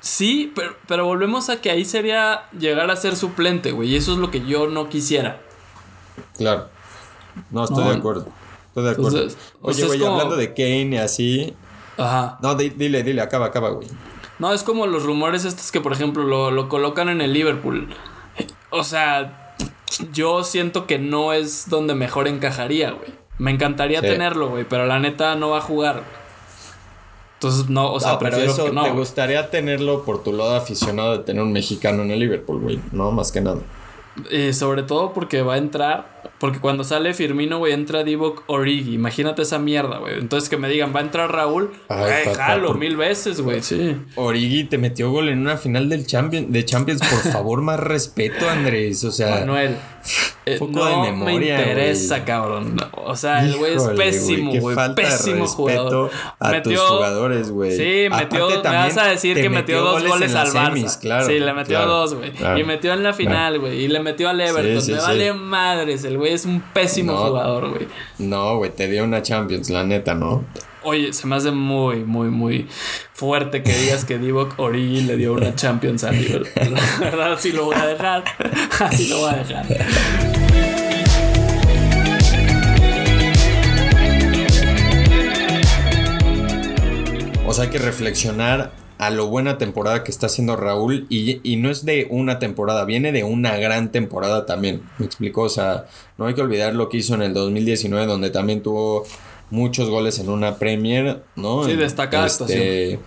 [0.00, 3.90] Sí, pero, pero volvemos a que ahí sería llegar a ser suplente, güey.
[3.92, 5.40] Y eso es lo que yo no quisiera.
[6.36, 6.68] Claro.
[7.50, 7.90] No, estoy No.
[7.90, 8.28] de acuerdo.
[8.74, 9.18] Estoy de acuerdo.
[9.18, 11.54] Entonces, Oye, güey, como- hablando de Kane y así.
[11.96, 12.38] Ajá.
[12.42, 13.86] No, di- dile, dile, acaba, acaba, güey.
[14.40, 17.88] No, es como los rumores estos que, por ejemplo, lo, lo colocan en el Liverpool.
[18.70, 19.54] O sea,
[20.12, 23.12] yo siento que no es donde mejor encajaría, güey.
[23.38, 24.06] Me encantaría Sí.
[24.08, 26.02] tenerlo, güey, pero la neta no va a jugar.
[27.34, 28.82] Entonces, no, o sea, no, pero eso que no.
[28.84, 32.80] te gustaría tenerlo por tu lado aficionado de tener un mexicano en el Liverpool, güey.
[32.90, 33.58] No, más que nada.
[34.30, 36.14] Eh, sobre todo porque va a entrar.
[36.38, 38.94] Porque cuando sale Firmino, güey, entra Divock Origi.
[38.94, 40.18] Imagínate esa mierda, güey.
[40.18, 41.72] Entonces que me digan, va a entrar Raúl.
[41.88, 43.96] Ay, Güey, jalo por- mil veces, güey, sí.
[44.16, 47.00] Origi te metió gol en una final del Champions, de Champions.
[47.00, 49.04] Por favor, más respeto, Andrés.
[49.04, 49.76] O sea, Manuel.
[50.46, 52.26] eh, poco no de me memoria, interesa, güey.
[52.26, 52.76] cabrón.
[52.76, 54.76] No, O sea, el güey es pésimo, güey.
[54.96, 56.10] Pésimo jugador.
[56.40, 57.76] A tus jugadores, güey.
[57.76, 58.46] Sí, metió.
[58.48, 60.66] Aparte, me vas a decir que metió dos goles, al Barça.
[60.66, 62.32] semis, claro, sí, le metió claro, dos, güey.
[62.32, 62.58] claro.
[62.58, 63.82] y metió en la final, güey.
[63.84, 64.80] Y le metió al Everton.
[64.82, 65.04] sí, me sí.
[65.04, 66.04] vale madres.
[66.04, 67.18] El güey es un pésimo No.
[67.26, 67.88] jugador, güey.
[68.18, 70.44] No, güey, te dio una Champions, la neta, ¿no?
[70.82, 72.68] Oye, se me hace muy, muy, muy
[73.14, 76.74] fuerte que digas que Divock Origi le dio una Champions a Liverpool.
[77.00, 78.22] La verdad, así lo voy a dejar.
[78.80, 79.66] Así lo voy a dejar.
[87.46, 88.72] O sea, hay que reflexionar
[89.06, 92.84] a lo buena temporada que está haciendo Raúl y, y no es de una temporada,
[92.84, 94.82] viene de una gran temporada también.
[94.98, 95.86] Me explico, o sea,
[96.18, 99.04] no hay que olvidar lo que hizo en el 2019 donde también tuvo
[99.50, 101.64] muchos goles en una Premier, ¿no?
[101.64, 102.98] Sí, destacada este,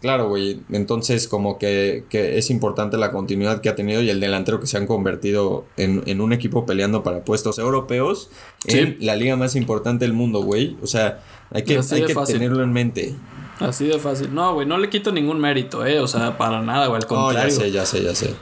[0.00, 0.60] Claro, güey.
[0.72, 4.66] Entonces, como que, que es importante la continuidad que ha tenido y el delantero que
[4.66, 8.28] se han convertido en, en un equipo peleando para puestos europeos
[8.66, 8.78] Sí.
[8.80, 10.76] en la liga más importante del mundo, güey.
[10.82, 11.20] O sea,
[11.52, 12.36] hay que, Así hay de que fácil.
[12.36, 13.14] tenerlo en mente.
[13.60, 14.34] Así de fácil.
[14.34, 16.00] No, güey, no le quito ningún mérito, eh.
[16.00, 17.00] O sea, para nada, güey.
[17.02, 17.54] Al No, ya contrario.
[17.54, 18.34] sé, ya sé, ya sé.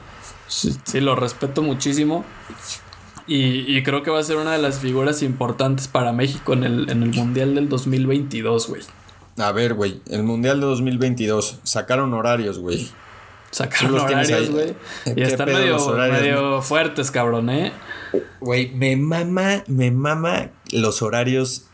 [0.47, 2.25] Sí, sí, lo respeto muchísimo.
[3.27, 6.63] Y, y creo que va a ser una de las figuras importantes para México en
[6.63, 8.81] el, en el Mundial del 2022, güey.
[9.37, 12.89] A ver, güey, el Mundial de 2022 sacaron horarios, güey.
[13.51, 14.75] Sacaron los horarios, güey.
[15.05, 17.71] Y ¿Qué están horarios, medio fuertes, cabrón, ¿eh?
[18.39, 21.65] Güey, me mama, me mama los horarios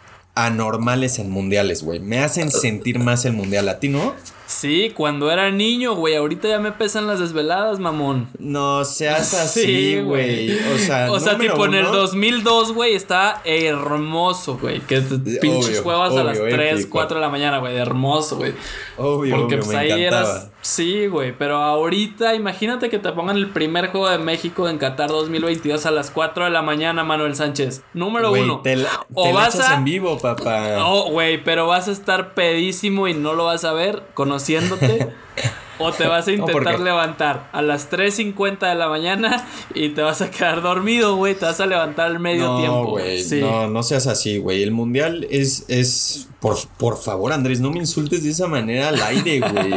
[0.46, 2.00] anormales en mundiales, güey.
[2.00, 3.70] Me hacen sentir más el mundial.
[3.70, 4.14] ¿A ti no?
[4.48, 6.16] Sí, cuando era niño, güey.
[6.16, 8.30] Ahorita ya me pesan las desveladas, mamón.
[8.40, 10.58] No seas Sí, así, güey.
[10.74, 14.80] O sea, O sea, tipo en el uno, 2002, güey, está hermoso, güey.
[14.80, 16.90] Que te pinches juegas a las obvio, 3, épico.
[16.92, 17.76] 4 de la mañana, güey.
[17.76, 18.54] Hermoso, güey.
[18.98, 20.30] Obvio, Porque obvio, pues me ahí encantaba.
[20.32, 20.50] eras.
[20.62, 21.38] Sí, güey.
[21.38, 25.92] Pero ahorita, imagínate que te pongan el primer juego de México en Qatar 2022 a
[25.92, 27.84] las 4 de la mañana, Manuel Sánchez.
[27.94, 28.62] Número uno.
[28.62, 29.76] te la, o te la vas echas a.
[29.76, 30.78] en vivo, papá.
[30.86, 34.04] Oh, güey, pero vas a estar pedísimo y no lo vas a ver
[34.38, 35.08] conociéndote.
[35.80, 40.22] o te vas a intentar levantar a las 3.50 de la mañana y te vas
[40.22, 41.36] a quedar dormido, güey.
[41.36, 42.86] Te vas a levantar al medio no, tiempo.
[42.92, 43.40] güey, Sí.
[43.42, 44.64] no, no seas así, güey.
[44.64, 49.02] El mundial es, es, por, por favor, Andrés, no me insultes de esa manera al
[49.02, 49.74] aire, güey.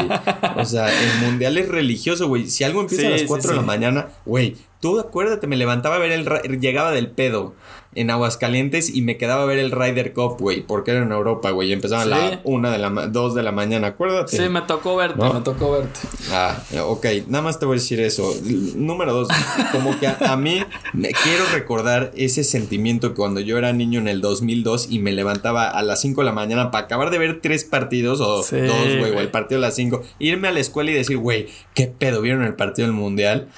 [0.57, 2.49] O sea, el mundial es religioso, güey.
[2.49, 5.97] Si algo empieza a las sí, 4 de la mañana, güey, tú acuérdate, me levantaba
[5.97, 7.55] a ver el, llegaba del pedo
[7.95, 11.51] en Aguascalientes y me quedaba a ver el Ryder Cup, güey, porque era en Europa,
[11.51, 11.71] güey.
[11.71, 12.11] y Empezaba a Sí.
[12.11, 14.37] la 1 de la, ma- 2 de la mañana, acuérdate.
[14.37, 15.35] Sí, me tocó verte, ¿No?
[15.35, 15.99] me tocó verte.
[16.31, 18.33] Ah, ok, nada más te voy a decir eso.
[18.77, 19.29] Número dos,
[19.73, 23.99] como que a, a mí me quiero recordar ese sentimiento que cuando yo era niño
[23.99, 27.19] en el 2002 y me levantaba a las 5 de la mañana para acabar de
[27.19, 30.53] ver tres partidos o Sí, dos, güey, o el partido a las 5, irme a
[30.53, 33.49] la escuela y decir, güey, ¿qué pedo vieron el partido del mundial?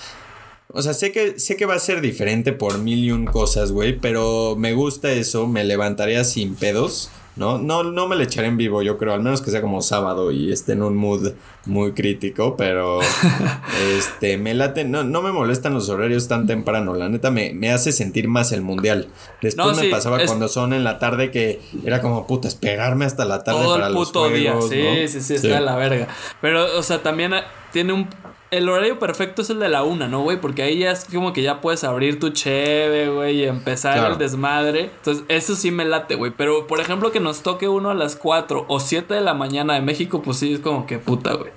[0.73, 3.73] O sea, sé que, sé que va a ser diferente por mil y un cosas,
[3.73, 7.59] güey, pero me gusta eso, me levantaría sin pedos ¿no?
[7.59, 10.31] No, no me le echaré en vivo, yo creo, al menos que sea como sábado
[10.33, 11.33] y esté en un mood
[11.65, 13.01] muy crítico, pero
[13.97, 17.71] este, me late, no, no me molestan los horarios tan temprano, la neta me, me
[17.71, 19.09] hace sentir más el mundial.
[19.41, 23.43] Después me pasaba cuando son en la tarde que era como, puta, esperarme hasta la
[23.43, 26.09] tarde para el puto los juegos, día, sí, sí, sí, está de la verga.
[26.41, 27.33] Pero, o sea, también
[27.73, 28.09] tiene un
[28.53, 30.39] el horario perfecto es el de la una, ¿no, güey?
[30.39, 34.19] Porque ahí ya es como que ya puedes abrir tu cheve, güey, y empezar el
[34.19, 34.91] desmadre.
[34.97, 36.33] Entonces, eso sí me late, güey.
[36.37, 39.73] Pero, por ejemplo, que nos toque uno a las 4 o 7 de la mañana
[39.73, 41.51] de México, pues sí es como que puta, güey.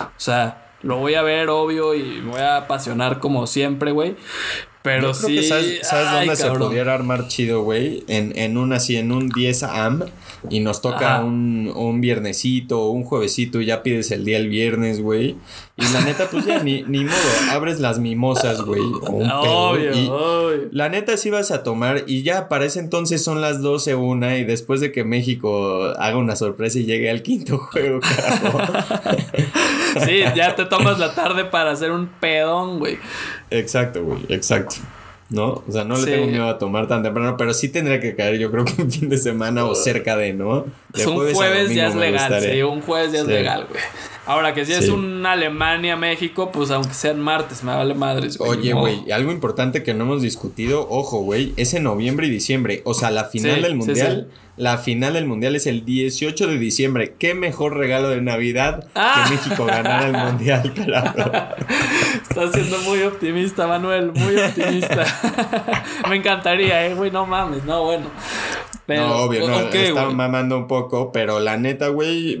[0.00, 4.16] O sea, lo voy a ver, obvio, y me voy a apasionar como siempre, güey.
[4.82, 5.44] Pero sí.
[5.44, 8.02] ¿Sabes, dónde se pudiera armar chido, güey?
[8.08, 10.04] En, en un así, en un 10 AM
[10.48, 14.48] y nos toca un, un viernesito o un juevesito y ya pides el día el
[14.48, 15.36] viernes, güey.
[15.80, 17.16] Y la neta, pues ya ni, ni modo,
[17.50, 18.80] abres las mimosas, güey.
[18.80, 23.22] O un obvio, y La neta sí vas a tomar y ya para ese entonces
[23.24, 27.22] son las 12 una y después de que México haga una sorpresa y llegue al
[27.22, 28.60] quinto juego, carajo.
[30.04, 32.98] sí, ya te tomas la tarde para hacer un pedón, güey.
[33.50, 34.76] Exacto, güey, exacto.
[35.30, 35.62] ¿no?
[35.66, 38.38] O sea, no le tengo miedo a tomar tan temprano, pero sí tendría que caer,
[38.38, 40.66] yo creo que un fin de semana o cerca de, ¿no?
[40.92, 43.80] De un jueves ya es legal, sí, un jueves ya es legal, güey.
[44.26, 48.50] Ahora que si es un Alemania-México, pues aunque sean martes, me vale madres, güey.
[48.50, 52.82] Oye, güey, algo importante que no hemos discutido, ojo, güey, es en noviembre y diciembre.
[52.84, 54.28] O sea, la final del mundial.
[54.56, 57.14] La final del mundial es el 18 de diciembre.
[57.18, 59.26] Qué mejor regalo de Navidad que ah.
[59.30, 61.32] México ganara el mundial, carajo.
[62.28, 65.06] Estás siendo muy optimista, Manuel, muy optimista.
[66.10, 68.10] Me encantaría, eh, güey, no mames, no, bueno
[68.96, 72.40] no, obvio, no, está mamando un poco, pero la neta, güey,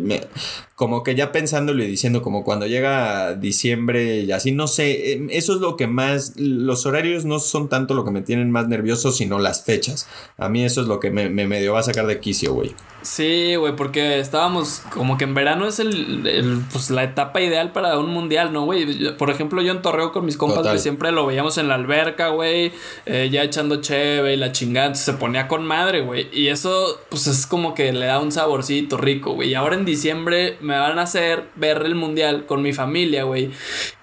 [0.80, 5.28] como que ya pensándolo y diciendo, como cuando llega diciembre y así, no sé, em,
[5.30, 8.66] eso es lo que más, los horarios no son tanto lo que me tienen más
[8.66, 10.08] nervioso, sino las fechas.
[10.38, 12.74] A mí eso es lo que me, me medio va a sacar de quicio, güey.
[13.02, 17.98] Sí, güey, porque estábamos como que en verano es el, pues la etapa ideal para
[17.98, 19.16] un mundial, ¿no, güey?
[19.16, 22.28] Por ejemplo, yo en Torreo con mis compas, que siempre lo veíamos en la alberca,
[22.28, 22.72] güey,
[23.06, 26.28] eh, ya echando cheve y la chingada, se ponía con madre, güey.
[26.32, 29.50] Y eso, pues es como que le da un saborcito rico, güey.
[29.50, 33.50] Y ahora en diciembre me van a hacer ver el mundial con mi familia, güey.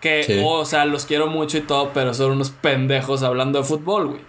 [0.01, 4.07] Que, o sea, los quiero mucho y todo, pero son unos pendejos hablando de fútbol,
[4.07, 4.19] güey.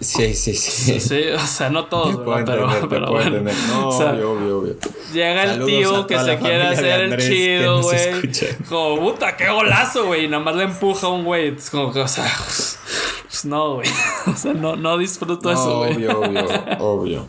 [0.00, 0.98] Sí, sí, sí.
[0.98, 3.48] Sí, o sea, no todos, pero, pero bueno.
[3.68, 4.76] No, obvio, obvio, obvio.
[5.12, 8.32] Llega el tío que se quiere hacer el chido, güey.
[8.68, 10.24] Como, puta, qué golazo, güey.
[10.24, 11.54] Y nada más le empuja a un güey.
[11.54, 12.76] Es como que, o sea, pues,
[13.22, 13.88] pues no, güey.
[14.26, 15.94] O sea, no, no disfruto eso, güey.
[15.94, 16.44] Obvio, obvio,
[16.80, 17.28] obvio,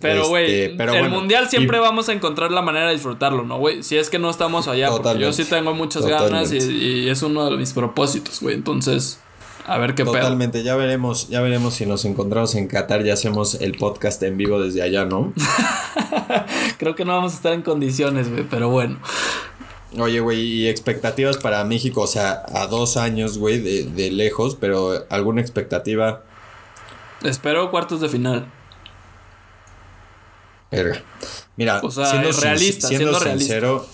[0.00, 3.82] Pero, güey, este, el mundial siempre vamos a encontrar la manera de disfrutarlo, ¿no, güey?
[3.82, 7.22] Si es que no estamos allá, porque yo sí tengo muchas ganas y, y, es
[7.22, 8.54] uno de mis propósitos, güey.
[8.54, 9.20] Entonces,
[9.66, 13.54] a ver qué Totalmente, ya veremos, ya veremos si nos encontramos en Qatar y hacemos
[13.56, 15.34] el podcast en vivo desde allá, ¿no?
[16.78, 18.98] Creo que no vamos a estar en condiciones, güey, pero bueno.
[19.98, 24.56] Oye, güey, y expectativas para México, o sea, a dos años, güey, de, de lejos,
[24.58, 26.22] pero ¿alguna expectativa?
[27.22, 28.46] Espero cuartos de final.
[30.70, 31.02] Verga.
[31.56, 33.86] Mira, siendo realista, siendo, sincero,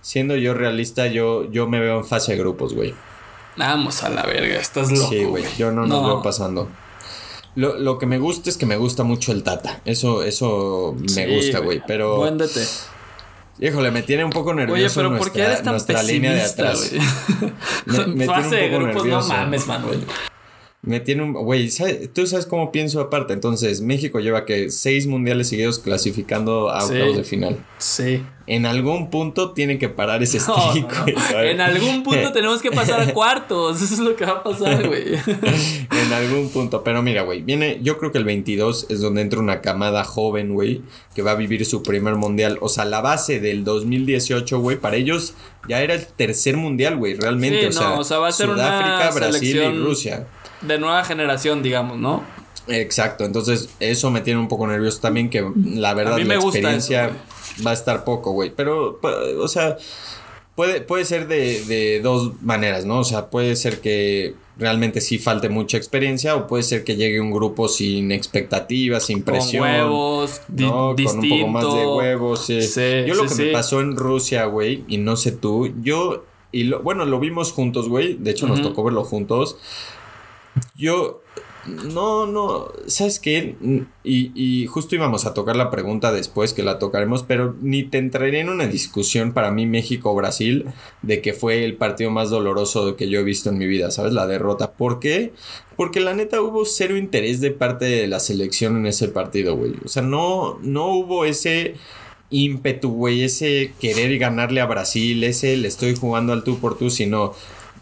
[0.00, 2.94] siendo yo realista, yo, yo me veo en fase de grupos, güey.
[3.56, 5.10] Vamos a la verga, estás loco.
[5.10, 6.68] Sí, güey, yo no nos veo pasando.
[7.56, 9.80] Lo, lo, que me gusta es que me gusta mucho el Tata.
[9.84, 11.82] Eso, eso me gusta, güey.
[11.86, 12.16] Pero.
[12.16, 12.60] Buéndete.
[13.58, 15.00] Híjole, me tiene un poco nervioso.
[15.00, 16.92] Oye, pero ¿por qué eres tan nuestra línea de atrás.
[17.84, 19.28] me, me tiene un poco nervioso.
[19.28, 20.06] No mames, Manuel.
[20.82, 21.34] Me tiene un.
[21.34, 21.68] Güey,
[22.14, 23.34] tú sabes cómo pienso aparte.
[23.34, 27.62] Entonces, México lleva que seis mundiales seguidos clasificando a octavos de final.
[27.76, 28.22] Sí.
[28.46, 30.90] En algún punto tiene que parar ese streak,
[31.34, 33.82] En algún punto tenemos que pasar a cuartos.
[33.82, 35.16] Eso es lo que va a pasar, güey.
[35.16, 36.82] en algún punto.
[36.82, 37.80] Pero mira, güey, viene.
[37.82, 40.80] Yo creo que el 22 es donde entra una camada joven, güey,
[41.14, 42.56] que va a vivir su primer mundial.
[42.62, 45.34] O sea, la base del 2018, güey, para ellos
[45.68, 47.66] ya era el tercer mundial, güey, realmente.
[47.66, 50.26] o, sea, o sea, va a ser Sudáfrica, Brasil y Rusia
[50.62, 52.22] de nueva generación, digamos, ¿no?
[52.68, 57.10] Exacto, entonces eso me tiene un poco nervioso también, que la verdad la experiencia
[57.64, 58.52] va a estar poco, güey.
[58.54, 59.00] Pero,
[59.40, 59.76] o sea,
[60.54, 63.00] puede, puede ser de, dos maneras, ¿no?
[63.00, 67.20] O sea, puede ser que realmente sí falte mucha experiencia o puede ser que llegue
[67.20, 69.62] un grupo sin expectativas, sin presión.
[69.62, 70.94] Con huevos, ¿no?
[70.94, 72.46] con un poco más de huevos.
[72.46, 73.04] Sí.
[73.06, 76.82] yo lo que me pasó en Rusia, güey, y no sé tú, yo, y lo,
[76.82, 79.56] bueno, lo vimos juntos, güey, de hecho nos tocó verlo juntos
[80.74, 81.22] yo
[81.66, 83.54] No, no, ¿sabes qué?
[84.02, 87.98] Y, y, justo íbamos a tocar la pregunta después, que la tocaremos, pero ni te
[87.98, 90.64] entraré en una discusión para mí México-Brasil
[91.02, 94.14] de que fue el partido más doloroso que yo he visto en mi vida, ¿sabes?
[94.14, 94.72] La derrota.
[94.72, 95.34] ¿Por qué?
[95.76, 99.74] Porque la neta hubo cero interés de parte de la selección en ese partido, güey.
[99.84, 101.74] O sea, no, no hubo ese
[102.30, 106.88] ímpetu, güey, ese querer ganarle a Brasil, ese le estoy jugando al tú por tú,
[106.88, 107.34] sino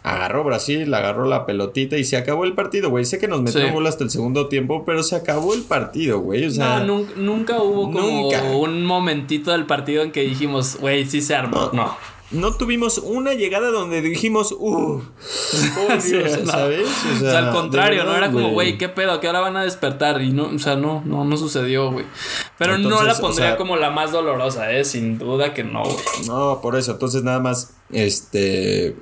[0.03, 3.05] agarró Brasil, agarró la pelotita y se acabó el partido, güey.
[3.05, 6.45] Sé que nos metió gol hasta el segundo tiempo, pero se acabó el partido, güey.
[6.45, 11.21] O sea, no, nunca, hubo como un momentito del partido en que dijimos, güey, sí
[11.21, 11.69] se armó.
[11.73, 11.97] No.
[12.31, 12.53] no.
[12.53, 15.01] tuvimos una llegada donde dijimos, uh,
[16.45, 16.87] ¿sabes?
[17.15, 20.21] O sea, al contrario, no era como, güey, qué pedo, que ahora van a despertar.
[20.21, 22.05] Y no, o sea, no, no, no sucedió, güey.
[22.57, 24.85] Pero no la pondría como la más dolorosa, ¿eh?
[24.85, 25.97] Sin duda que no, güey.
[26.25, 26.93] No, por eso.
[26.93, 28.95] Entonces, nada más, este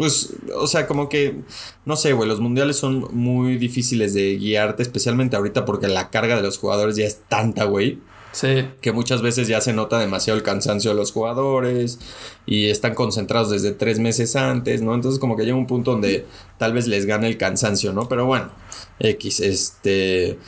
[0.00, 1.42] pues, o sea, como que,
[1.84, 6.36] no sé, güey, los mundiales son muy difíciles de guiarte, especialmente ahorita porque la carga
[6.36, 7.98] de los jugadores ya es tanta, güey.
[8.32, 8.66] Sí.
[8.80, 11.98] Que muchas veces ya se nota demasiado el cansancio de los jugadores
[12.46, 14.94] y están concentrados desde tres meses antes, ¿no?
[14.94, 16.24] Entonces como que llega un punto donde
[16.56, 18.08] tal vez les gane el cansancio, ¿no?
[18.08, 18.52] Pero bueno,
[19.00, 20.38] X, este...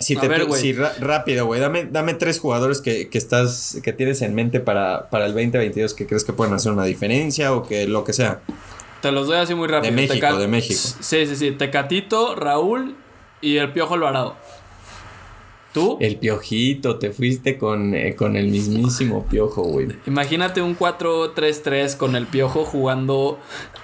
[0.00, 4.20] Si te ver, si rápido, güey, dame, dame tres jugadores que, que, estás, que tienes
[4.20, 7.86] en mente para, para el 2022 que crees que pueden hacer una diferencia o que
[7.86, 8.42] lo que sea.
[9.02, 9.94] Te los doy así muy rápido.
[9.94, 10.80] De México, de México.
[11.00, 11.50] Sí, sí, sí.
[11.50, 12.94] Tecatito, Raúl
[13.40, 14.36] y el Piojo Alvarado.
[15.74, 15.96] ¿Tú?
[16.00, 19.88] El Piojito, te fuiste con, eh, con el mismísimo Piojo, güey.
[20.06, 23.40] Imagínate un 4-3-3 con el Piojo jugando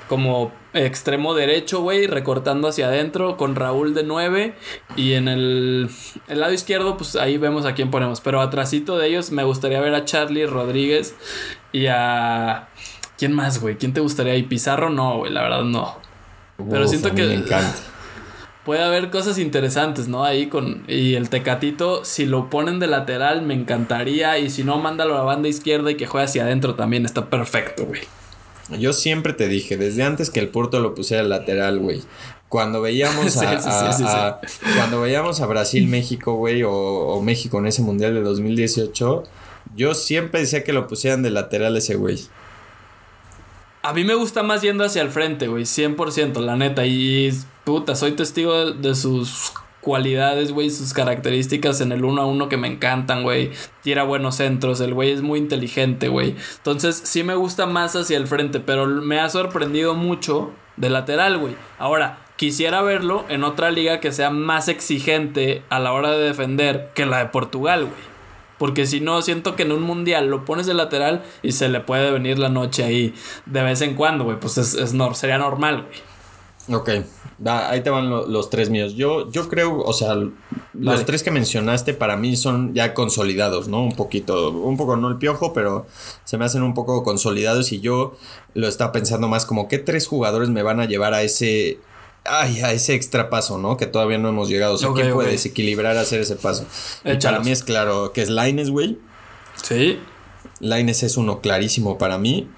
[0.06, 4.54] como extremo derecho, güey, recortando hacia adentro con Raúl de 9
[4.96, 5.88] y en el,
[6.28, 8.20] el, lado izquierdo, pues ahí vemos a quién ponemos.
[8.20, 11.16] Pero atrásito de ellos me gustaría ver a Charlie Rodríguez
[11.72, 12.68] y a
[13.18, 13.76] ¿Quién más, güey?
[13.76, 14.36] ¿Quién te gustaría?
[14.36, 14.90] ¿Y Pizarro?
[14.90, 15.96] No, güey, la verdad no.
[16.70, 17.24] Pero siento que.
[17.24, 17.78] Me encanta.
[18.64, 20.24] Puede haber cosas interesantes, ¿no?
[20.24, 20.84] Ahí con.
[20.86, 24.38] Y el Tecatito, si lo ponen de lateral, me encantaría.
[24.38, 27.04] Y si no, mándalo a la banda izquierda y que juegue hacia adentro también.
[27.04, 28.02] Está perfecto, güey.
[28.78, 32.02] Yo siempre te dije, desde antes que el Porto lo pusiera lateral, güey.
[32.48, 34.40] Cuando veíamos a,
[34.76, 39.24] cuando veíamos a Brasil, México, güey, o, o, México en ese mundial de 2018,
[39.74, 42.18] yo siempre decía que lo pusieran de lateral ese güey.
[43.88, 46.84] A mí me gusta más yendo hacia el frente, güey, 100%, la neta.
[46.84, 47.30] Y
[47.64, 52.58] puta, soy testigo de, sus cualidades, güey, sus características en el uno a uno que
[52.58, 53.50] me encantan, güey.
[53.82, 56.36] Tira buenos centros, el güey es muy inteligente, güey.
[56.58, 61.38] Entonces, sí me gusta más hacia el frente, pero me ha sorprendido mucho de lateral,
[61.38, 61.56] güey.
[61.78, 66.90] Ahora, quisiera verlo en otra liga que sea más exigente a la hora de defender
[66.94, 68.07] que la de Portugal, güey.
[68.58, 71.80] Porque si no, siento que en un mundial lo pones de lateral y se le
[71.80, 73.14] puede venir la noche ahí
[73.46, 74.38] de vez en cuando, güey.
[74.40, 76.08] Pues es, es sería normal, güey.
[76.70, 76.90] Ok,
[77.46, 78.94] ahí te van los tres míos.
[78.94, 80.14] Yo, yo creo, o sea,
[80.74, 83.82] los tres que mencionaste para mí son ya consolidados, ¿no?
[83.82, 85.86] Un poquito, un poco no el piojo, pero
[86.24, 88.16] se me hacen un poco consolidados y yo
[88.52, 91.78] lo estaba pensando más como qué tres jugadores me van a llevar a ese
[92.24, 93.76] ay, a ese extra paso, ¿no?
[93.76, 94.74] Que todavía no hemos llegado.
[94.74, 96.66] O sea, ¿quién puede desequilibrar hacer ese paso?
[97.04, 98.98] Y para mí es claro que es Lines, güey.
[99.62, 99.98] Sí.
[100.60, 102.48] Lines es uno clarísimo para mí.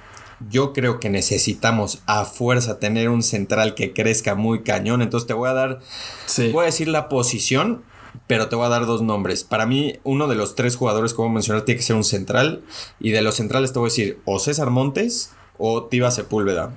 [0.48, 5.02] Yo creo que necesitamos a fuerza tener un central que crezca muy cañón.
[5.02, 5.80] Entonces te voy a dar.
[6.26, 6.50] Sí.
[6.50, 7.82] Voy a decir la posición,
[8.26, 9.44] pero te voy a dar dos nombres.
[9.44, 12.04] Para mí, uno de los tres jugadores que voy a mencionar tiene que ser un
[12.04, 12.62] central.
[13.00, 16.74] Y de los centrales te voy a decir o César Montes o Tiva Sepúlveda.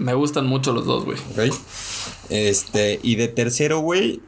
[0.00, 1.18] Me gustan mucho los dos, güey.
[1.18, 1.54] Ok.
[2.30, 4.22] Este, y de tercero, güey.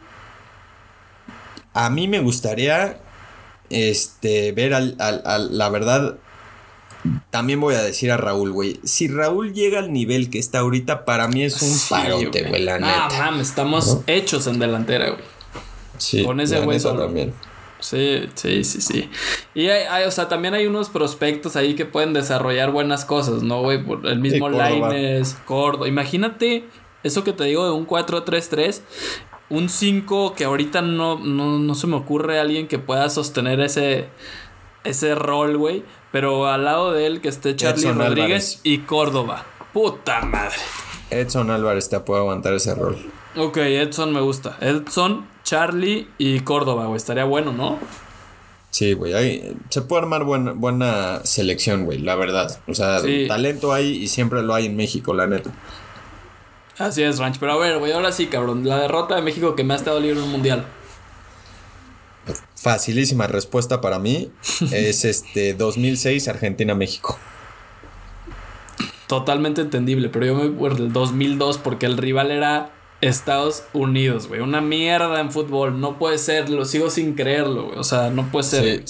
[1.72, 3.00] A mí me gustaría.
[3.70, 6.18] Este, ver al, al, la verdad.
[7.30, 8.80] También voy a decir a Raúl, güey.
[8.84, 12.78] Si Raúl llega al nivel que está ahorita, para mí es un parote, güey, la
[12.78, 13.06] neta.
[13.06, 15.24] Ah, mames, estamos hechos en delantera, güey.
[15.96, 17.32] Sí, Con ese güey también.
[17.82, 19.10] Sí, sí, sí, sí.
[19.54, 23.60] Y hay, o sea, también hay unos prospectos ahí que pueden desarrollar buenas cosas, ¿no,
[23.60, 23.84] güey?
[24.04, 25.88] El mismo sí, Laines, Cordo.
[25.88, 26.64] Imagínate
[27.02, 28.82] eso que te digo de un 4-3-3.
[29.50, 34.08] Un 5 que ahorita no, no, se me ocurre alguien que pueda sostener ese,
[34.84, 35.82] ese rol, güey.
[36.12, 39.44] Pero al lado de él que esté Charlie Rodríguez y Córdoba.
[39.72, 40.56] Puta madre.
[41.10, 42.96] Edson Álvarez te puede aguantar ese rol.
[43.36, 44.56] Ok, Edson me gusta.
[44.60, 46.96] Edson Charlie y Córdoba, güey.
[46.96, 47.78] Estaría bueno, ¿no?
[48.70, 49.12] Sí, güey.
[49.68, 52.58] Se puede armar buena, buena selección, güey, la verdad.
[52.66, 55.50] O sea, talento hay y siempre lo hay en México, la neta.
[56.78, 57.36] Así es, Ranch.
[57.38, 58.66] Pero a ver, güey, ahora sí, cabrón.
[58.66, 60.64] La derrota de México que me ha estado libre en un mundial.
[62.54, 64.30] Facilísima respuesta para mí.
[64.72, 67.18] es este 2006 Argentina-México.
[69.06, 72.70] Totalmente entendible, pero yo me voy por el 2002 porque el rival era
[73.02, 74.40] Estados Unidos, güey.
[74.40, 75.78] Una mierda en fútbol.
[75.80, 77.78] No puede ser, lo sigo sin creerlo, güey.
[77.78, 78.84] O sea, no puede ser.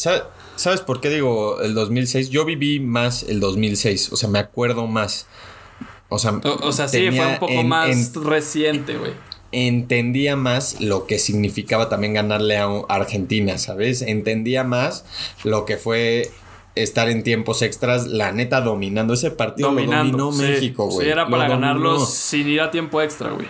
[0.55, 2.29] ¿Sabes por qué digo el 2006?
[2.31, 5.27] Yo viví más el 2006, o sea, me acuerdo más.
[6.09, 9.13] O sea, o, sea sí, fue un poco más reciente, güey.
[9.51, 14.03] Entendía más lo que significaba también ganarle a Argentina, ¿sabes?
[14.03, 15.05] Entendía más
[15.43, 16.31] lo que fue
[16.75, 19.69] estar en tiempos extras, la neta dominando ese partido.
[19.69, 21.07] Dominando, lo dominó México, güey.
[21.07, 23.47] Sí, era para ganarlos sin ir a tiempo extra, güey.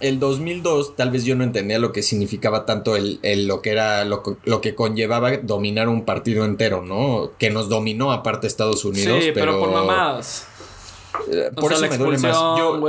[0.00, 4.04] El 2002, tal vez yo no entendía lo que significaba tanto el, lo que era,
[4.04, 7.32] lo, lo, que conllevaba dominar un partido entero, ¿no?
[7.38, 9.24] Que nos dominó aparte Estados Unidos.
[9.24, 10.46] Sí, pero, por mamadas.
[11.32, 12.36] Eh, por eso me duele más.
[12.36, 12.80] Yo,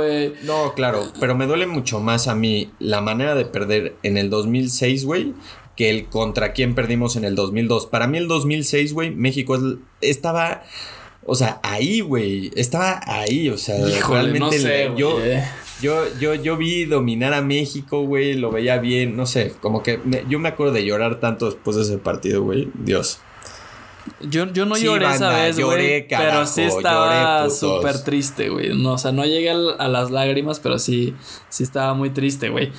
[0.44, 4.30] no, claro, pero me duele mucho más a mí la manera de perder en el
[4.30, 5.34] 2006, güey,
[5.80, 7.86] que el contra quién perdimos en el 2002.
[7.86, 9.58] Para mí el 2006, güey, México
[10.02, 10.62] estaba...
[11.24, 12.50] O sea, ahí, güey.
[12.54, 13.76] Estaba ahí, o sea,
[14.06, 15.18] realmente yo,
[15.80, 18.34] yo, yo, yo vi dominar a México, güey.
[18.34, 21.84] Lo veía bien, no sé, como que yo me acuerdo de llorar tanto después de
[21.84, 22.68] ese partido, güey.
[22.74, 23.20] Dios.
[24.20, 26.06] Yo, yo no lloré esa vez, güey.
[26.08, 28.74] Pero sí estaba súper triste, güey.
[28.74, 31.14] No, o sea, no llegué a las lágrimas, pero sí,
[31.48, 32.72] sí estaba muy triste, güey.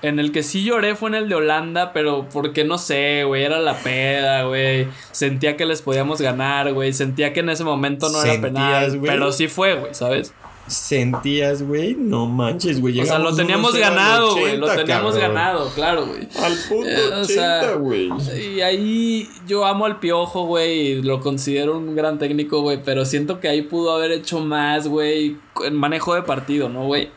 [0.00, 3.42] En el que sí lloré fue en el de Holanda, pero porque no sé, güey,
[3.42, 4.86] era la peda, güey.
[5.10, 6.92] Sentía que les podíamos ganar, güey.
[6.92, 10.32] Sentía que en ese momento no era penal, pero sí fue, güey, ¿sabes?
[10.68, 13.00] Sentías, güey, no manches, güey.
[13.00, 14.56] O sea, lo teníamos ganado, güey.
[14.56, 16.28] Lo teníamos ganado, claro, güey.
[16.36, 18.10] Al punto güey.
[18.38, 21.02] y ahí yo amo al piojo, güey.
[21.02, 22.82] Lo considero un gran técnico, güey.
[22.84, 25.36] Pero siento que ahí pudo haber hecho más, güey.
[25.64, 27.10] En manejo de partido, ¿no, güey?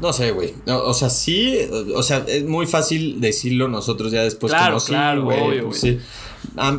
[0.00, 0.54] No sé, güey.
[0.66, 1.58] o sea, sí,
[1.94, 5.62] o sea, es muy fácil decirlo nosotros ya después claro, claro, güey.
[5.62, 6.00] Pues sí.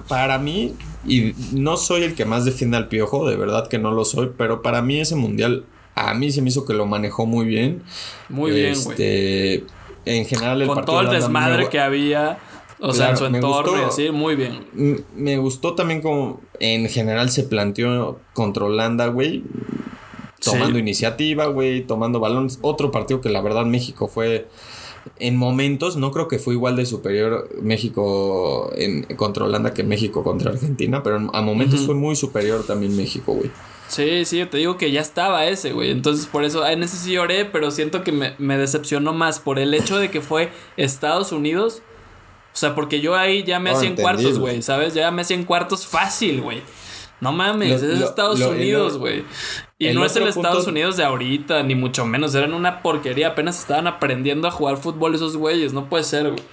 [0.08, 0.74] para mí,
[1.06, 4.32] y no soy el que más defiende al piojo, de verdad que no lo soy,
[4.38, 7.84] pero para mí ese mundial, a mí se me hizo que lo manejó muy bien.
[8.30, 8.92] Muy bien, güey.
[8.92, 9.64] Este,
[10.06, 12.40] en general el Con todo el desmadre que había.
[12.80, 14.66] O sea, en su entorno y así, muy bien.
[15.16, 19.44] Me gustó también como en general se planteó contra Holanda, güey
[20.46, 22.60] tomando iniciativa, güey, tomando balones.
[22.62, 24.48] Otro partido que la verdad México fue
[25.18, 30.24] en momentos, no creo que fue igual de superior México en, contra Holanda que México
[30.24, 33.52] contra Argentina, pero a momentos fue muy superior también México, güey.
[33.88, 35.92] Sí, sí, yo te digo que ya estaba ese, güey.
[35.92, 39.60] Entonces, por eso, en ese sí lloré, pero siento que me, me decepcionó más por
[39.60, 41.82] el hecho de que fue Estados Unidos.
[42.54, 44.94] O sea, porque yo ahí ya me hacía en cuartos, güey, ¿sabes?
[44.94, 46.62] Ya me hacía en cuartos fácil, güey.
[47.22, 49.24] No mames, es Estados Unidos, güey.
[49.92, 52.36] Y no es el Estados Unidos de ahorita, ni mucho menos.
[52.36, 53.30] Eran una porquería.
[53.30, 55.74] Apenas estaban aprendiendo a jugar fútbol esos güeyes.
[55.74, 56.44] No puede ser, güey.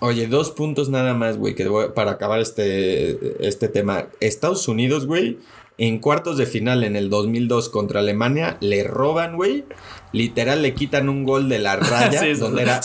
[0.00, 4.06] Oye, dos puntos nada más, güey, que para acabar este, este tema.
[4.20, 5.38] Estados Unidos, güey,
[5.76, 9.64] en cuartos de final en el 2002 contra Alemania, le roban, güey.
[10.12, 12.80] Literal le quitan un gol de la raya, donde era,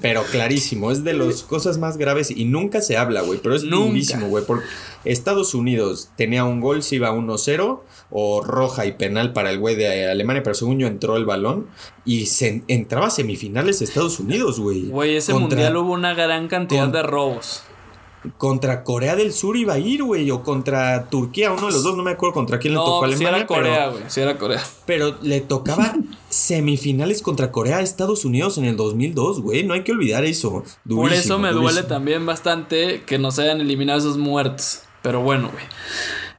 [0.00, 3.62] pero clarísimo, es de las cosas más graves y nunca se habla, güey, pero es
[3.62, 4.66] durísimo, güey, porque
[5.04, 9.76] Estados Unidos tenía un gol, se iba 1-0 o roja y penal para el güey
[9.76, 11.66] de Alemania, pero según yo entró el balón
[12.04, 14.86] y se, entraba a semifinales Estados Unidos, güey.
[14.86, 17.62] Güey, ese mundial hubo una gran cantidad de robos
[18.38, 21.96] contra Corea del Sur iba a ir, güey, o contra Turquía, uno de los dos,
[21.96, 23.28] no me acuerdo contra quién le tocó a Alemania.
[23.28, 24.62] Sí era Corea, güey, sí era Corea.
[24.86, 25.94] Pero le tocaba
[26.28, 30.64] semifinales contra Corea a Estados Unidos en el 2002, güey, no hay que olvidar eso.
[30.88, 35.64] Por eso me duele también bastante que nos hayan eliminado esos muertos, pero bueno, güey.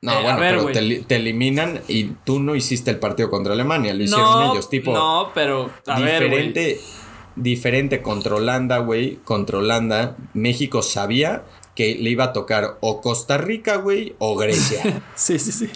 [0.02, 4.04] No, eh, bueno, pero te, eliminan y tú no hiciste el partido contra Alemania, lo
[4.04, 4.94] hicieron ellos, tipo.
[4.94, 6.80] No, pero a diferente,
[7.36, 10.16] diferente contra Holanda, güey, contra Holanda.
[10.34, 11.44] México sabía
[11.78, 15.04] que le iba a tocar o Costa Rica, güey, o Grecia.
[15.16, 15.70] sí, sí, sí.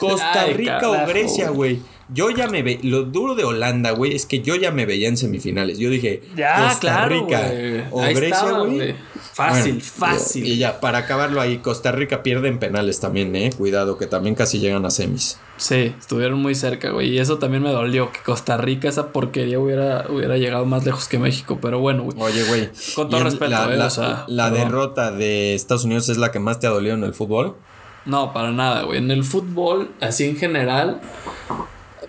[0.00, 1.78] Costa Rica o Grecia, güey.
[2.08, 5.06] Yo ya me ve, lo duro de Holanda, güey, es que yo ya me veía
[5.06, 5.78] en semifinales.
[5.78, 7.52] Yo dije, Costa Rica
[7.92, 8.96] o Grecia, güey.
[9.34, 10.46] Fácil, fácil.
[10.46, 13.50] Y ya, para acabarlo ahí, Costa Rica pierde en penales también, eh.
[13.56, 15.40] Cuidado, que también casi llegan a semis.
[15.56, 17.08] Sí, estuvieron muy cerca, güey.
[17.08, 21.08] Y eso también me dolió, que Costa Rica, esa porquería, hubiera, hubiera llegado más lejos
[21.08, 21.58] que México.
[21.60, 22.16] Pero bueno, güey.
[22.20, 22.70] Oye, güey.
[22.94, 26.60] Con todo respeto, la, eh, la, la derrota de Estados Unidos es la que más
[26.60, 27.56] te ha dolido en el fútbol.
[28.04, 28.98] No, para nada, güey.
[28.98, 31.00] En el fútbol, así en general,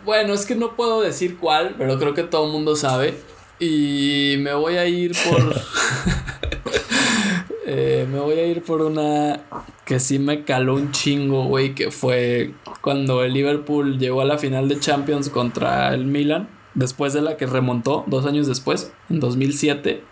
[0.05, 3.17] bueno, es que no puedo decir cuál, pero creo que todo el mundo sabe.
[3.59, 5.55] Y me voy a ir por.
[7.67, 9.41] Eh, me voy a ir por una
[9.85, 14.37] que sí me caló un chingo, güey, que fue cuando el Liverpool llegó a la
[14.37, 19.19] final de Champions contra el Milan, después de la que remontó, dos años después, en
[19.19, 20.03] 2007.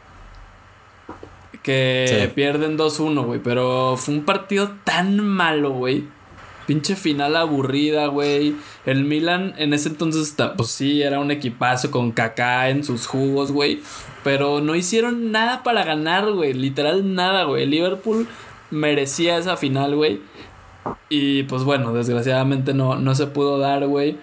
[1.62, 6.06] Que pierden 2-1, güey, pero fue un partido tan malo, güey.
[6.66, 8.56] Pinche final aburrida, güey.
[8.86, 13.52] El Milan en ese entonces, pues sí, era un equipazo con Kaká en sus jugos,
[13.52, 13.80] güey.
[14.24, 16.54] Pero no hicieron nada para ganar, güey.
[16.54, 17.66] Literal nada, güey.
[17.66, 18.28] Liverpool
[18.72, 20.22] merecía esa final, güey.
[21.10, 24.18] Y pues bueno, desgraciadamente no, no se pudo dar, güey.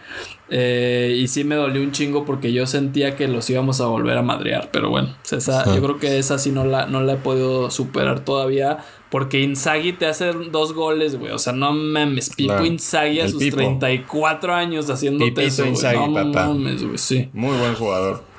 [0.52, 4.18] Eh, y sí me dolió un chingo porque yo sentía que los íbamos a volver
[4.18, 4.70] a madrear.
[4.72, 8.24] Pero bueno, pues yo creo que esa sí no la, no la he podido superar
[8.24, 8.78] todavía.
[9.10, 11.32] Porque Inzaghi te hace dos goles, güey.
[11.32, 12.30] O sea, no mames.
[12.34, 16.98] Pipo Inzaghi a sus 34 años haciéndote eso, Inzaghi, no mames, güey.
[16.98, 17.28] Sí.
[17.32, 18.29] Muy buen jugador.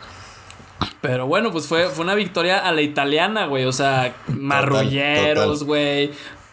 [1.01, 3.65] Pero bueno, pues fue, fue una victoria a la italiana, güey.
[3.65, 6.11] O sea, marrulleros, güey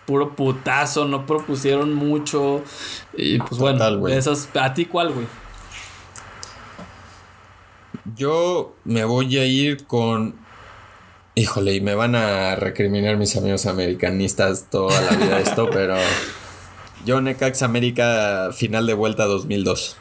[0.09, 2.62] puro putazo, no propusieron mucho.
[3.14, 5.26] Y pues bueno, esas, ¿a ti cuál, güey?
[8.16, 10.37] Yo me voy a ir con.
[11.35, 15.97] Híjole, y me van a recriminar mis amigos americanistas toda la vida esto, pero.
[17.05, 19.99] Yo Necax América final de vuelta 2002.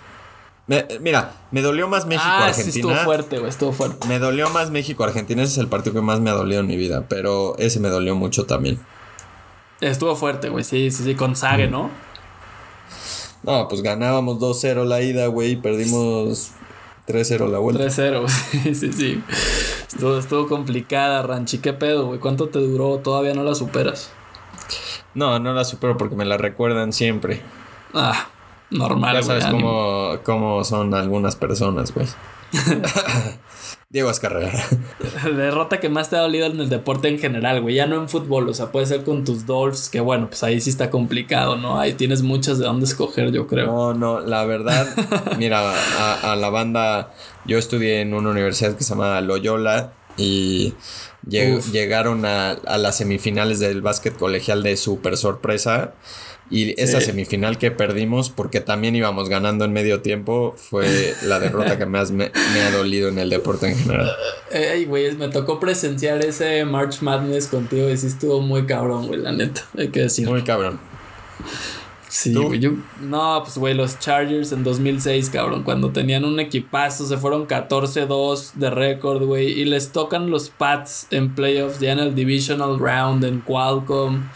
[0.99, 2.49] Mira, me dolió más México-Argentina.
[2.49, 4.07] Ah, sí estuvo fuerte, güey, estuvo fuerte.
[4.07, 6.75] Me dolió más México-Argentina, ese es el partido que más me ha dolido en mi
[6.77, 8.79] vida, pero ese me dolió mucho también.
[9.79, 10.63] Estuvo fuerte, güey.
[10.63, 11.89] Sí, sí, sí, con Sage, ¿no?
[13.43, 16.51] No, pues ganábamos 2-0 la ida, güey, y perdimos
[17.07, 17.85] 3-0 la vuelta.
[17.85, 19.23] 3-0, sí, sí, sí.
[19.87, 21.59] Estuvo, estuvo complicada, Ranchi.
[21.59, 22.19] ¿Qué pedo, güey?
[22.19, 22.97] ¿Cuánto te duró?
[22.97, 24.11] ¿Todavía no la superas?
[25.13, 27.41] No, no la supero porque me la recuerdan siempre.
[27.93, 28.27] Ah,
[28.69, 32.07] normal, Ya sabes cómo, cómo son algunas personas, güey.
[33.89, 34.51] Diego Azcarrera.
[35.23, 37.75] Derrota que más te ha dolido en el deporte en general, güey.
[37.75, 40.59] Ya no en fútbol, o sea, puede ser con tus Dolphs, que bueno, pues ahí
[40.59, 41.79] sí está complicado, ¿no?
[41.79, 43.67] Ahí tienes muchas de dónde escoger, yo creo.
[43.67, 44.87] No, no, la verdad,
[45.37, 45.73] mira,
[46.21, 47.13] a, la banda,
[47.45, 50.73] yo estudié en una universidad que se llama Loyola y
[51.25, 55.93] llegaron a, a las semifinales del básquet colegial de super sorpresa.
[56.49, 61.77] Y esa semifinal que perdimos, porque también íbamos ganando en medio tiempo, fue la derrota
[61.77, 64.11] que más me, ha dolido en el deporte en general.
[64.51, 69.19] Ey, güey, me tocó presenciar ese March Madness contigo y sí estuvo muy cabrón, güey,
[69.19, 70.27] la neta, hay que decir.
[70.27, 70.79] Muy cabrón.
[72.07, 72.61] Sí, güey.
[73.01, 78.53] no, pues, güey, los Chargers en 2006, cabrón, cuando tenían un equipazo, se fueron 14-2
[78.53, 83.25] de récord, güey, y les tocan los Pats en playoffs, ya en el Divisional Round,
[83.25, 84.29] en Qualcomm.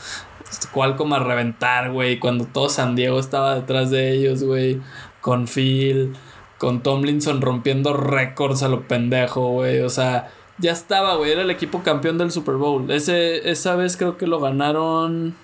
[0.72, 2.20] Qualcomm a reventar, güey.
[2.20, 4.82] Cuando todo San Diego estaba detrás de ellos, güey.
[5.22, 6.14] Con Phil,
[6.58, 9.80] con Tomlinson rompiendo récords a lo pendejo, güey.
[9.80, 11.32] O sea, ya estaba, güey.
[11.32, 12.90] Era el equipo campeón del Super Bowl.
[12.92, 15.36] Ese, esa vez creo que lo ganaron.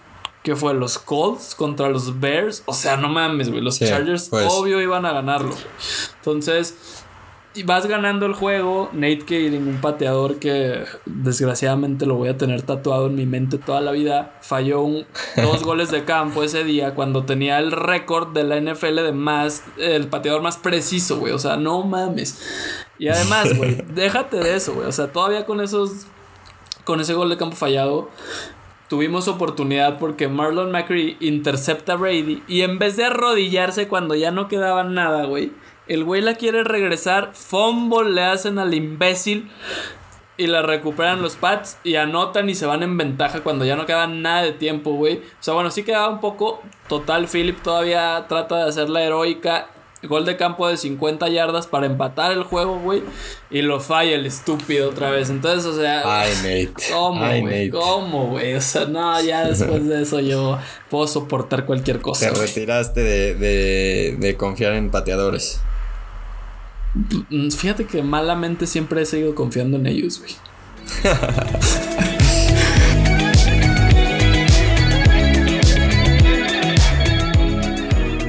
[0.44, 0.74] ¿Qué fue?
[0.74, 2.64] Los Colts contra los Bears.
[2.68, 3.62] O sea, no mames, güey.
[3.62, 4.48] Los Chargers, pues.
[4.50, 5.54] obvio, iban a ganarlo.
[6.18, 7.06] Entonces,
[7.58, 8.90] y vas ganando el juego.
[8.94, 13.82] Nate Kading, un pateador que desgraciadamente lo voy a tener tatuado en mi mente toda
[13.82, 14.86] la vida, falló
[15.36, 19.64] dos goles de campo ese día cuando tenía el récord de la NFL de más,
[19.78, 21.34] el pateador más preciso, güey.
[21.34, 22.40] O sea, no mames.
[23.00, 24.88] Y además, güey, déjate de eso, güey.
[24.88, 26.06] O sea, todavía con esos,
[26.84, 28.12] con ese gol de campo fallado,
[28.88, 34.30] tuvimos oportunidad porque Marlon McCree intercepta a Brady y en vez de arrodillarse cuando ya
[34.30, 35.52] no quedaba nada, güey
[35.88, 37.32] el güey la quiere regresar.
[37.34, 39.50] Fumble le hacen al imbécil.
[40.40, 43.88] Y la recuperan los Pats y anotan y se van en ventaja cuando ya no
[43.88, 45.16] queda nada de tiempo, güey.
[45.18, 46.62] O sea, bueno, sí quedaba un poco.
[46.88, 49.70] Total, Philip todavía trata de hacer la heroica.
[50.04, 53.02] Gol de campo de 50 yardas para empatar el juego, güey.
[53.50, 55.32] Y lo falla el estúpido otra vez.
[55.32, 56.04] Entonces, o sea.
[56.06, 56.94] Ay, Nate.
[56.94, 57.70] ¿Cómo, güey?
[57.72, 58.54] ¿Cómo, güey?
[58.54, 60.60] O sea, no, ya después de eso yo
[60.92, 62.32] puedo soportar cualquier cosa.
[62.32, 65.62] Te retiraste de, de, de confiar en pateadores.
[67.30, 70.34] Mm, fíjate que malamente siempre he seguido confiando en ellos, güey.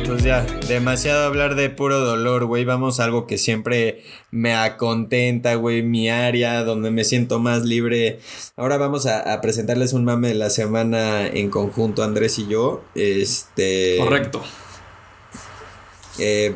[0.07, 2.65] pues ya, demasiado hablar de puro dolor, güey.
[2.65, 5.83] Vamos a algo que siempre me acontenta, güey.
[5.83, 8.21] Mi área, donde me siento más libre.
[8.57, 12.83] Ahora vamos a, a, presentarles un mame de la semana en conjunto, Andrés y yo.
[12.95, 13.97] Este.
[13.99, 14.43] Correcto.
[16.19, 16.55] Eh,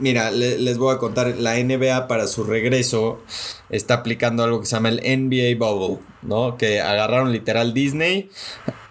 [0.00, 3.22] Mira, les voy a contar, la NBA para su regreso
[3.68, 6.56] está aplicando algo que se llama el NBA Bubble, ¿no?
[6.56, 8.30] Que agarraron literal Disney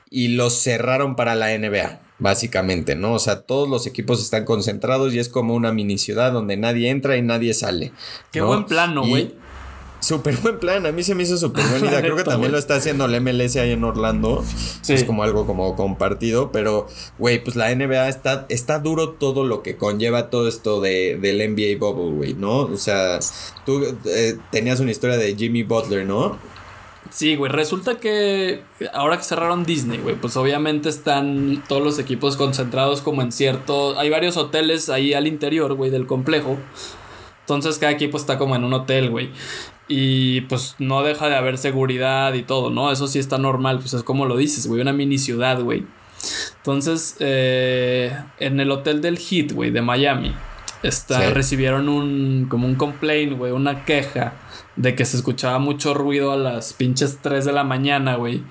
[0.10, 3.14] y los cerraron para la NBA, básicamente, ¿no?
[3.14, 6.90] O sea, todos los equipos están concentrados y es como una mini ciudad donde nadie
[6.90, 7.92] entra y nadie sale.
[8.32, 9.34] Qué buen plano, güey.
[10.00, 12.02] Súper buen plan, a mí se me hizo súper buena idea.
[12.02, 14.44] Creo que también lo está haciendo el MLS ahí en Orlando.
[14.88, 16.88] Es como algo como compartido, pero,
[17.18, 21.38] güey, pues la NBA está, está duro todo lo que conlleva todo esto de, del
[21.54, 22.60] NBA Bubble, güey, ¿no?
[22.60, 23.20] O sea,
[23.66, 26.38] tú eh, tenías una historia de Jimmy Butler, ¿no?
[27.12, 28.62] Sí, güey, resulta que
[28.94, 33.98] ahora que cerraron Disney, güey, pues obviamente están todos los equipos concentrados como en cierto...
[33.98, 36.58] Hay varios hoteles ahí al interior, güey, del complejo.
[37.56, 39.32] Entonces cada equipo está como en un hotel, güey.
[39.88, 42.92] Y pues no deja de haber seguridad y todo, ¿no?
[42.92, 45.86] Eso sí está normal, pues es como lo dices, güey, una mini ciudad, güey.
[46.58, 50.36] Entonces, eh, en el hotel del Heat, güey, de Miami,
[50.84, 54.34] está, recibieron un, como un complaint, güey, una queja
[54.76, 58.44] de que se escuchaba mucho ruido a las pinches 3 de la mañana, güey.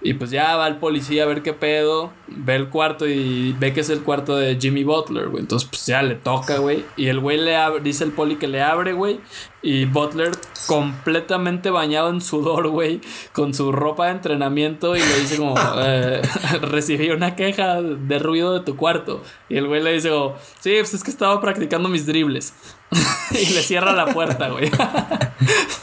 [0.00, 3.72] Y pues ya va el policía a ver qué pedo, ve el cuarto y ve
[3.72, 5.42] que es el cuarto de Jimmy Butler, güey.
[5.42, 6.84] Entonces pues ya le toca, güey.
[6.96, 9.20] Y el güey le abre, dice el poli que le abre, güey.
[9.60, 10.30] Y Butler
[10.68, 13.00] completamente bañado en sudor, güey,
[13.32, 16.20] con su ropa de entrenamiento y le dice como, eh,
[16.60, 19.22] recibí una queja de ruido de tu cuarto.
[19.48, 22.52] Y el güey le dice como, sí, pues es que estaba practicando mis dribles.
[23.32, 24.70] y le cierra la puerta, güey.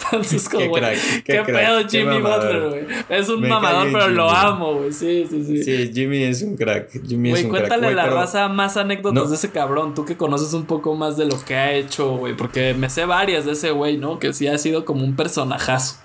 [0.06, 0.84] Entonces, como, güey,
[1.24, 2.86] qué, pedo Jimmy Butler, güey.
[3.10, 4.92] Es un mamador, pero lo amo, güey.
[4.92, 5.64] Sí, sí, sí.
[5.64, 6.90] Sí, Jimmy es un crack.
[7.08, 7.96] Jimmy es un cuéntale crack.
[7.96, 9.94] la raza más anécdotas de ese cabrón.
[9.94, 12.36] Tú que conoces un poco más de lo que ha hecho, güey.
[12.36, 14.20] Porque me sé varias de ese güey, ¿no?
[14.20, 15.97] Que sí ha sido como un personajazo.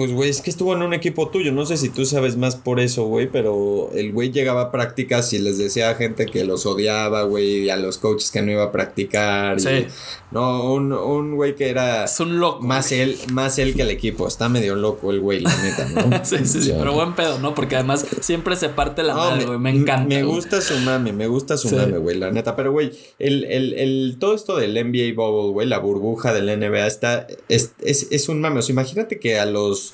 [0.00, 1.52] Pues, güey, es que estuvo en un equipo tuyo.
[1.52, 5.30] No sé si tú sabes más por eso, güey, pero el güey llegaba a prácticas
[5.34, 8.50] y les decía a gente que los odiaba, güey, y a los coaches que no
[8.50, 9.60] iba a practicar.
[9.60, 9.88] Sí.
[10.30, 12.04] no, un, güey que era.
[12.04, 12.62] Es un loco.
[12.62, 14.26] Más él, más él que el equipo.
[14.26, 16.20] Está medio loco el güey, la neta, ¿no?
[16.24, 17.54] sí, sí, sí, pero buen pedo, ¿no?
[17.54, 19.58] Porque además siempre se parte la madre, güey.
[19.58, 20.08] Me encanta.
[20.08, 22.56] Me gusta su mame, me gusta su mame, güey, la neta.
[22.56, 26.86] Pero, güey, el, el, el, todo esto del NBA Bubble, güey, la burbuja del NBA
[26.86, 27.26] está.
[27.50, 28.60] Es, es, es un mame.
[28.60, 29.89] O sea, imagínate que a los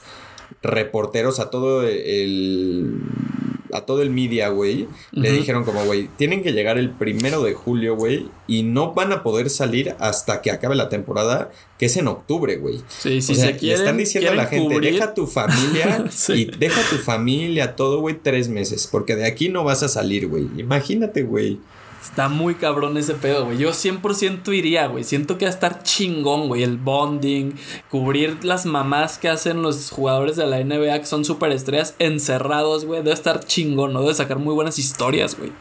[0.62, 3.00] reporteros, a todo el.
[3.72, 7.52] A todo el media, güey, le dijeron como, güey, tienen que llegar el primero de
[7.52, 11.96] julio, güey, y no van a poder salir hasta que acabe la temporada, que es
[11.96, 12.80] en octubre, güey.
[12.86, 16.96] Sí, sí, se quieren, están diciendo a la gente, deja tu familia y deja tu
[16.96, 20.46] familia, todo, güey, tres meses, porque de aquí no vas a salir, güey.
[20.56, 21.58] Imagínate, güey.
[22.06, 23.58] Está muy cabrón ese pedo, güey.
[23.58, 25.04] Yo 100% iría, güey.
[25.04, 26.62] Siento que va a estar chingón, güey.
[26.62, 27.52] El bonding,
[27.90, 32.84] cubrir las mamás que hacen los jugadores de la NBA que son súper estrellas encerrados,
[32.84, 33.02] güey.
[33.02, 34.00] Debe estar chingón, ¿no?
[34.00, 35.52] Debe sacar muy buenas historias, güey.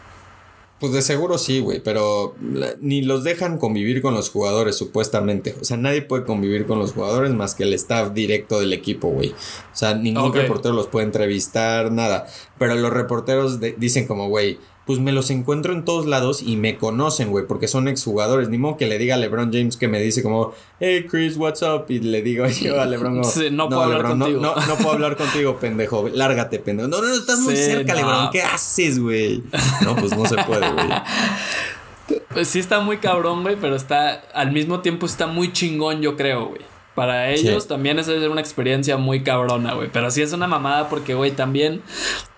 [0.79, 2.35] Pues de seguro sí, güey, pero
[2.79, 5.55] ni los dejan convivir con los jugadores, supuestamente.
[5.59, 9.07] O sea, nadie puede convivir con los jugadores más que el staff directo del equipo,
[9.09, 9.29] güey.
[9.29, 9.35] O
[9.75, 12.27] sea, ningún reportero los puede entrevistar, nada.
[12.59, 16.77] Pero los reporteros dicen como, güey, pues me los encuentro en todos lados y me
[16.77, 18.49] conocen, güey, porque son exjugadores.
[18.49, 21.63] Ni modo que le diga a LeBron James que me dice como, hey Chris, what's
[21.63, 21.85] up?
[21.89, 24.41] Y le digo yo a LeBron, como, no, puedo hablar contigo.
[24.41, 26.07] No, no, puedo hablar contigo, pendejo.
[26.09, 26.87] Lárgate, pendejo.
[26.87, 28.29] No, no, no, estás muy cerca, LeBron.
[28.31, 29.43] ¿Qué haces, güey?
[29.83, 30.87] No, pues no se puede, güey.
[32.29, 36.15] Pues sí está muy cabrón, güey, pero está, al mismo tiempo está muy chingón, yo
[36.15, 36.61] creo, güey.
[36.95, 39.89] Para ellos también es una experiencia muy cabrona, güey.
[39.91, 41.81] Pero sí es una mamada porque, güey, también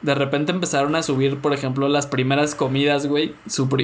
[0.01, 3.35] de repente empezaron a subir, por ejemplo, las primeras comidas, güey.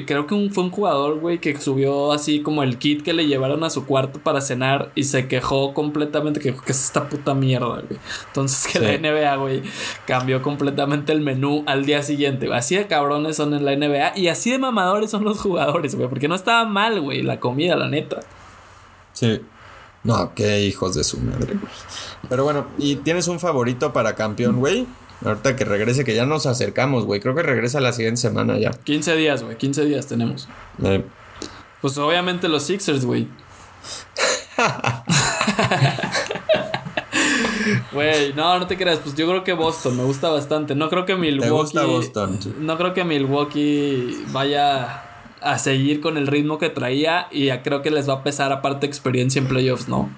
[0.08, 3.64] Creo que fue un jugador, güey, que subió así como el kit que le llevaron
[3.64, 7.68] a su cuarto para cenar y se quejó completamente que, que es esta puta mierda,
[7.68, 8.00] güey.
[8.28, 9.62] Entonces que la NBA, güey,
[10.08, 12.52] cambió completamente el menú al día siguiente.
[12.52, 16.10] Así de cabrones son en la NBA y así de mamadores son los jugadores, güey.
[16.10, 18.22] Porque no estaba mal, güey, la comida, la neta.
[19.12, 19.40] Sí.
[20.04, 21.58] No, qué hijos de su madre,
[22.30, 24.86] Pero bueno, ¿y tienes un favorito para campeón, güey?
[25.24, 27.22] Ahorita que regrese, que ya nos acercamos, güey.
[27.22, 28.72] Creo que regresa la siguiente semana ya.
[28.72, 29.58] 15 días, güey.
[29.58, 30.50] 15 días tenemos.
[30.84, 31.06] Eh.
[31.82, 33.28] Pues obviamente los Sixers, güey.
[37.94, 39.00] Güey, no, no te creas.
[39.00, 40.76] Pues yo creo que Boston me gusta bastante.
[40.76, 41.74] No creo que Milwaukee.
[41.74, 42.40] ¿Te gusta Boston?
[42.60, 45.13] No creo que Milwaukee vaya
[45.44, 48.86] a seguir con el ritmo que traía y creo que les va a pesar aparte
[48.86, 50.10] experiencia en playoffs, ¿no?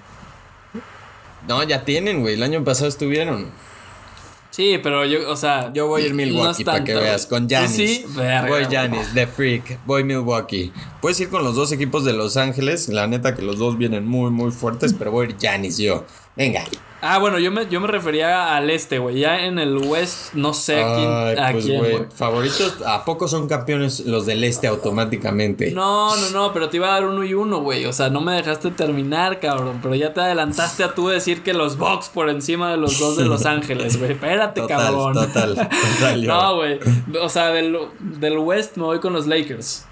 [1.48, 2.34] No, ya tienen, güey.
[2.34, 3.50] El año pasado estuvieron.
[4.50, 5.72] Sí, pero yo, o sea.
[5.72, 7.26] Yo voy a ir Milwaukee para que veas.
[7.26, 7.70] Con Janis.
[7.70, 9.84] Sí, voy Janis, The Freak.
[9.84, 10.72] Voy Milwaukee.
[11.02, 12.88] Puedes ir con los dos equipos de Los Ángeles.
[12.88, 16.06] La neta que los dos vienen muy, muy fuertes, pero voy a ir Janis yo.
[16.36, 16.64] Venga.
[17.02, 19.18] Ah, bueno, yo me, yo me refería al este, güey.
[19.18, 24.00] Ya en el West, no sé quién, a pues, quién, Favoritos, ¿a poco son campeones
[24.06, 25.72] los del este automáticamente?
[25.72, 27.84] No, no, no, pero te iba a dar uno y uno, güey.
[27.84, 29.80] O sea, no me dejaste terminar, cabrón.
[29.82, 33.16] Pero ya te adelantaste a tú decir que los Bucks por encima de los dos
[33.16, 34.12] de Los Ángeles, güey.
[34.12, 35.12] Espérate, cabrón.
[35.12, 36.24] Total, total.
[36.26, 36.80] no, güey.
[37.20, 39.84] O sea, del, del West me voy con los Lakers.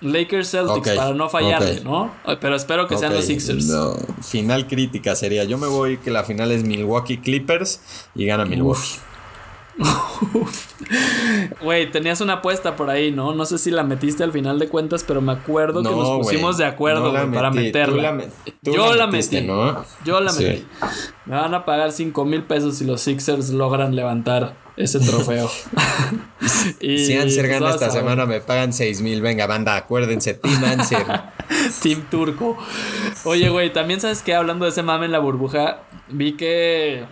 [0.00, 2.10] Lakers Celtics para no fallarle, ¿no?
[2.40, 3.66] Pero espero que sean los Sixers.
[3.66, 3.96] No.
[4.22, 7.80] Final crítica sería, yo me voy que la final es Milwaukee Clippers
[8.14, 8.98] y gana Milwaukee.
[11.62, 13.34] Güey, tenías una apuesta por ahí, ¿no?
[13.34, 16.58] No sé si la metiste al final de cuentas, pero me acuerdo que nos pusimos
[16.58, 18.18] de acuerdo para meterla.
[18.62, 19.40] Yo la, metí.
[19.42, 19.84] ¿no?
[20.04, 20.64] Yo la metí.
[21.26, 25.50] Me van a pagar 5 mil pesos si los Sixers logran levantar ese trofeo.
[26.80, 29.20] y, si Anser pues, gana esta semana, me pagan 6 mil.
[29.20, 31.04] Venga, banda, acuérdense, Team Anser.
[31.82, 32.56] Team Turco.
[33.24, 37.04] Oye, güey, también sabes que hablando de ese mame en la burbuja, vi que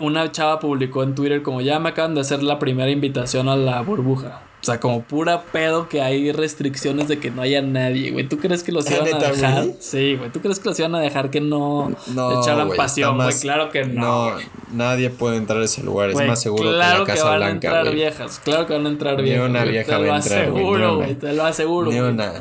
[0.00, 3.56] una chava publicó en Twitter como ya me acaban de hacer la primera invitación a
[3.56, 4.47] la burbuja.
[4.60, 8.28] O sea, como pura pedo que hay restricciones de que no haya nadie, güey.
[8.28, 9.66] ¿Tú crees que los iban a dejar?
[9.78, 10.30] Sí, güey.
[10.30, 13.38] ¿Tú crees que los iban a dejar que no, no echaran pasión, güey?
[13.40, 14.32] Claro que no.
[14.32, 14.36] No,
[14.72, 16.10] nadie puede entrar a ese lugar.
[16.10, 18.40] es más seguro que la Casa que van a entrar viejas.
[18.42, 19.42] Claro que van a entrar viejas.
[19.42, 21.14] Ni una vieja va a entrar, Te lo aseguro, güey.
[21.14, 21.90] Te lo aseguro.
[21.90, 22.32] Ni una,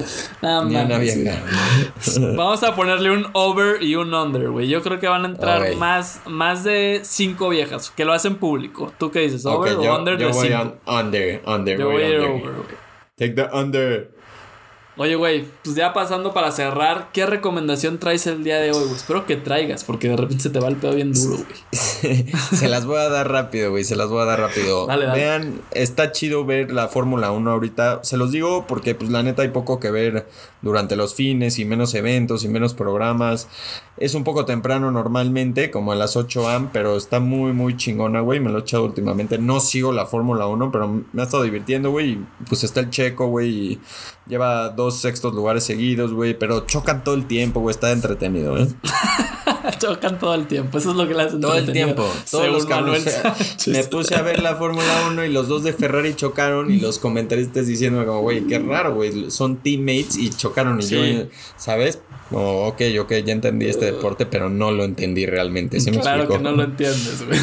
[0.41, 1.43] ni una vieja.
[2.35, 4.67] Vamos a ponerle un over y un under, güey.
[4.67, 8.91] Yo creo que van a entrar más, más de cinco viejas que lo hacen público.
[8.97, 9.45] ¿Tú qué dices?
[9.45, 10.51] ¿Over o under yo voy
[10.85, 11.79] under, under.
[11.79, 12.06] Yo voy
[13.17, 14.09] Take the under.
[14.99, 18.95] Oye, güey, pues ya pasando para cerrar, ¿qué recomendación traes el día de hoy, güey?
[18.95, 22.25] Espero que traigas, porque de repente se te va el pedo bien duro, güey.
[22.33, 24.87] se las voy a dar rápido, güey, se las voy a dar rápido.
[24.87, 27.99] Vean, está chido ver la Fórmula 1 ahorita.
[28.03, 30.27] Se los digo porque, pues, la neta hay poco que ver
[30.63, 33.47] durante los fines y menos eventos y menos programas.
[33.97, 38.21] Es un poco temprano normalmente, como a las 8 am, pero está muy, muy chingona,
[38.21, 38.39] güey.
[38.39, 39.37] Me lo he echado últimamente.
[39.37, 42.17] No sigo la Fórmula 1, pero me ha estado divirtiendo, güey.
[42.49, 43.79] Pues está el checo, güey, y
[44.27, 46.33] lleva dos sextos lugares seguidos, güey.
[46.37, 47.71] Pero chocan todo el tiempo, güey.
[47.73, 48.67] Está entretenido, ¿eh?
[49.77, 50.77] chocan todo el tiempo.
[50.77, 52.07] Eso es lo que le hacen todo el tiempo.
[52.29, 52.67] Todos los
[53.67, 56.99] Me puse a ver la Fórmula 1 y los dos de Ferrari chocaron y los
[56.99, 59.31] comentaristas diciendo como, güey, qué raro, güey.
[59.31, 61.01] Son teammates y chocaron y yo,
[61.57, 61.99] ¿sabes?
[62.31, 65.77] Oh, ok, ok, ya entendí este deporte, pero no lo entendí realmente.
[66.01, 67.39] claro que no lo entiendes, güey.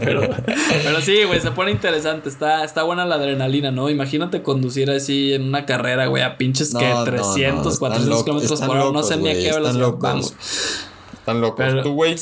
[0.00, 2.30] pero, sí, güey, se pone interesante.
[2.30, 3.90] Está, está buena la adrenalina, ¿no?
[3.90, 8.90] Imagínate conducir así en una carrera, güey, a pinches que 300, 400 kilómetros por hora.
[8.90, 10.34] No sé ni a qué velocidad vamos.
[11.26, 11.82] Están locos.
[11.82, 12.14] ¿Tú, güey?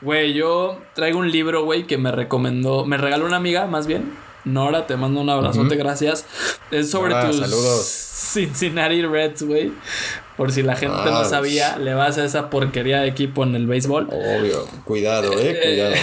[0.00, 4.12] Güey, yo traigo un libro, güey, que me recomendó, me regaló una amiga, más bien.
[4.44, 6.26] Nora, te mando un abrazote, gracias.
[6.72, 7.38] Es sobre tus
[8.32, 9.70] Cincinnati Reds, güey.
[10.38, 13.56] Por si la gente no ah, sabía, le vas a esa porquería de equipo en
[13.56, 14.06] el béisbol.
[14.08, 15.94] Obvio, cuidado, eh, cuidado.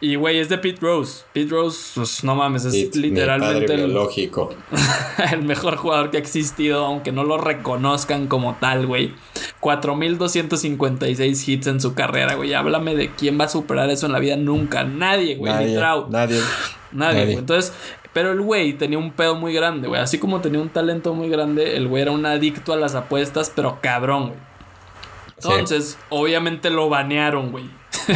[0.00, 1.24] y güey, es de Pete Rose.
[1.34, 3.94] Pete Rose, pues no mames, es literalmente el,
[5.32, 9.12] el mejor jugador que ha existido, aunque no lo reconozcan como tal, güey.
[9.60, 12.54] 4256 hits en su carrera, güey.
[12.54, 14.84] Háblame de quién va a superar eso en la vida nunca.
[14.84, 16.06] Nadie, güey, nadie, Nadie.
[16.08, 16.40] Nadie,
[16.92, 17.24] nadie.
[17.24, 17.36] güey.
[17.36, 17.74] Entonces,
[18.14, 20.00] pero el güey tenía un pedo muy grande, güey.
[20.00, 23.52] Así como tenía un talento muy grande, el güey era un adicto a las apuestas,
[23.54, 24.38] pero cabrón, güey.
[25.36, 27.68] Entonces, obviamente lo banearon, güey.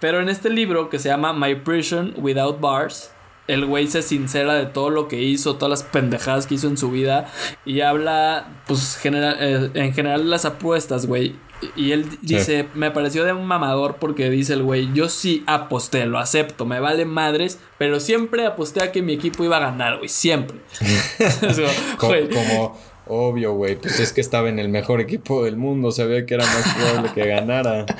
[0.00, 3.12] pero en este libro que se llama My Prison Without Bars,
[3.48, 6.78] el güey se sincera de todo lo que hizo, todas las pendejadas que hizo en
[6.78, 7.26] su vida
[7.64, 11.34] y habla, pues, eh, en general de las apuestas, güey.
[11.76, 16.06] Y él dice, me pareció de un mamador porque dice el güey, yo sí aposté,
[16.06, 19.98] lo acepto, me vale madres, pero siempre aposté a que mi equipo iba a ganar,
[19.98, 20.58] güey, siempre.
[21.98, 26.26] como, obvio, güey, pues es que estaba en el mejor equipo del mundo, se ve
[26.26, 27.86] que era más probable que ganara.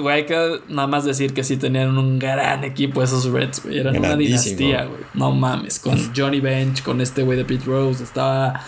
[0.00, 3.78] Güey, hay que nada más decir que sí tenían un gran equipo esos Reds, güey.
[3.78, 5.00] Eran una dinastía, güey.
[5.14, 5.78] No mames.
[5.78, 8.04] Con Johnny Bench, con este güey de Pete Rose.
[8.04, 8.64] Estaba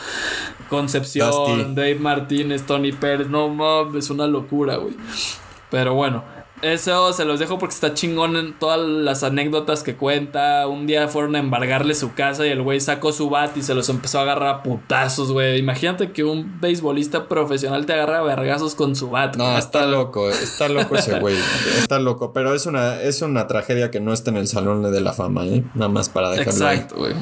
[0.70, 3.28] Concepción, Dave Martínez, Tony Pérez.
[3.28, 4.94] No mames, una locura, güey.
[5.70, 6.24] Pero bueno,
[6.62, 10.66] eso se los dejo porque está chingón en todas las anécdotas que cuenta.
[10.66, 13.74] Un día fueron a embargarle su casa y el güey sacó su bat y se
[13.74, 15.58] los empezó a agarrar a putazos, güey.
[15.58, 19.36] Imagínate que un beisbolista profesional te agarra a vergazos con su bat.
[19.36, 21.36] No, está loco, está loco ese güey.
[21.78, 25.00] Está loco, pero es una, es una tragedia que no esté en el salón de
[25.00, 25.64] la fama, ¿eh?
[25.74, 27.14] Nada más para dejarlo Exacto, güey.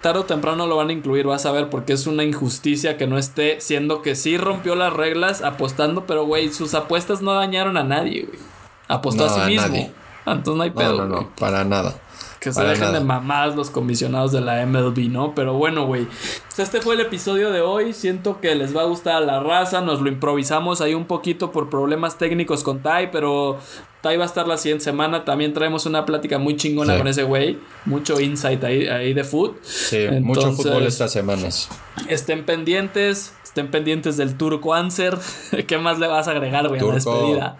[0.00, 3.06] Tarde o temprano lo van a incluir, vas a ver, porque es una injusticia que
[3.06, 7.76] no esté, siendo que sí rompió las reglas apostando, pero güey, sus apuestas no dañaron
[7.76, 8.49] a nadie, güey.
[8.90, 9.88] Apostó a sí mismo.
[10.26, 10.98] Entonces no hay pedo.
[10.98, 11.94] No, no, no, para nada.
[12.40, 15.34] Que se dejen de mamadas los comisionados de la MLB, ¿no?
[15.34, 16.06] Pero bueno, güey.
[16.06, 17.92] Pues este fue el episodio de hoy.
[17.92, 19.82] Siento que les va a gustar a la raza.
[19.82, 23.58] Nos lo improvisamos ahí un poquito por problemas técnicos con Tai, pero
[24.00, 25.24] Tai va a estar la siguiente semana.
[25.24, 27.58] También traemos una plática muy chingona con ese güey.
[27.84, 29.52] Mucho insight ahí, ahí de food.
[29.62, 31.68] Sí, mucho fútbol estas semanas.
[32.08, 33.34] Estén pendientes.
[33.44, 35.18] Estén pendientes del Turco Answer.
[35.66, 37.56] ¿Qué más le vas a agregar, güey, a la despedida?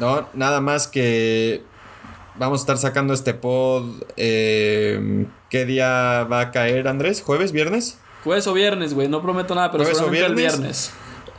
[0.00, 1.62] No, nada más que
[2.36, 3.84] vamos a estar sacando este pod.
[4.16, 7.22] Eh, ¿Qué día va a caer, Andrés?
[7.22, 7.98] ¿Jueves, viernes?
[8.24, 9.08] Jueves o viernes, güey.
[9.08, 10.92] No prometo nada, pero seguramente el viernes.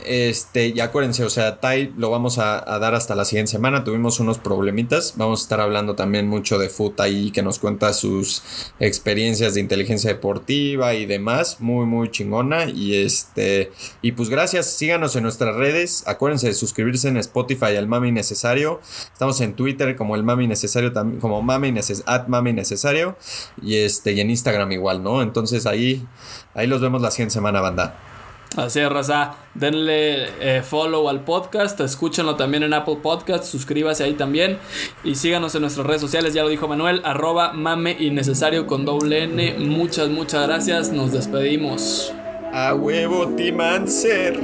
[0.06, 3.84] Este, y acuérdense, o sea, Tai lo vamos a, dar hasta la siguiente semana.
[3.84, 5.14] Tuvimos unos problemitas.
[5.16, 8.42] Vamos a estar hablando también mucho de foot ahí, que nos cuenta sus
[8.80, 11.60] experiencias de inteligencia deportiva y demás.
[11.60, 12.66] Muy, muy chingona.
[12.66, 13.72] Y este,
[14.02, 14.66] y pues gracias.
[14.66, 16.04] Síganos en nuestras redes.
[16.06, 18.80] Acuérdense de suscribirse en Spotify al Mami Necesario.
[19.12, 23.16] Estamos en Twitter como el Mami Necesario también, como Mami Neces at Mami Necesario.
[23.62, 25.22] Y este, y en Instagram igual, ¿no?
[25.22, 26.06] Entonces ahí,
[26.54, 28.11] ahí los vemos la siguiente semana, banda.
[28.56, 29.34] Así es, raza.
[29.54, 34.58] Denle eh, follow al podcast, escúchenlo también en Apple Podcast, suscríbase ahí también
[35.04, 39.24] y síganos en nuestras redes sociales, ya lo dijo Manuel, arroba mame innecesario con doble
[39.24, 39.54] N.
[39.58, 42.12] Muchas, muchas gracias, nos despedimos.
[42.52, 44.38] A huevo, Timancer.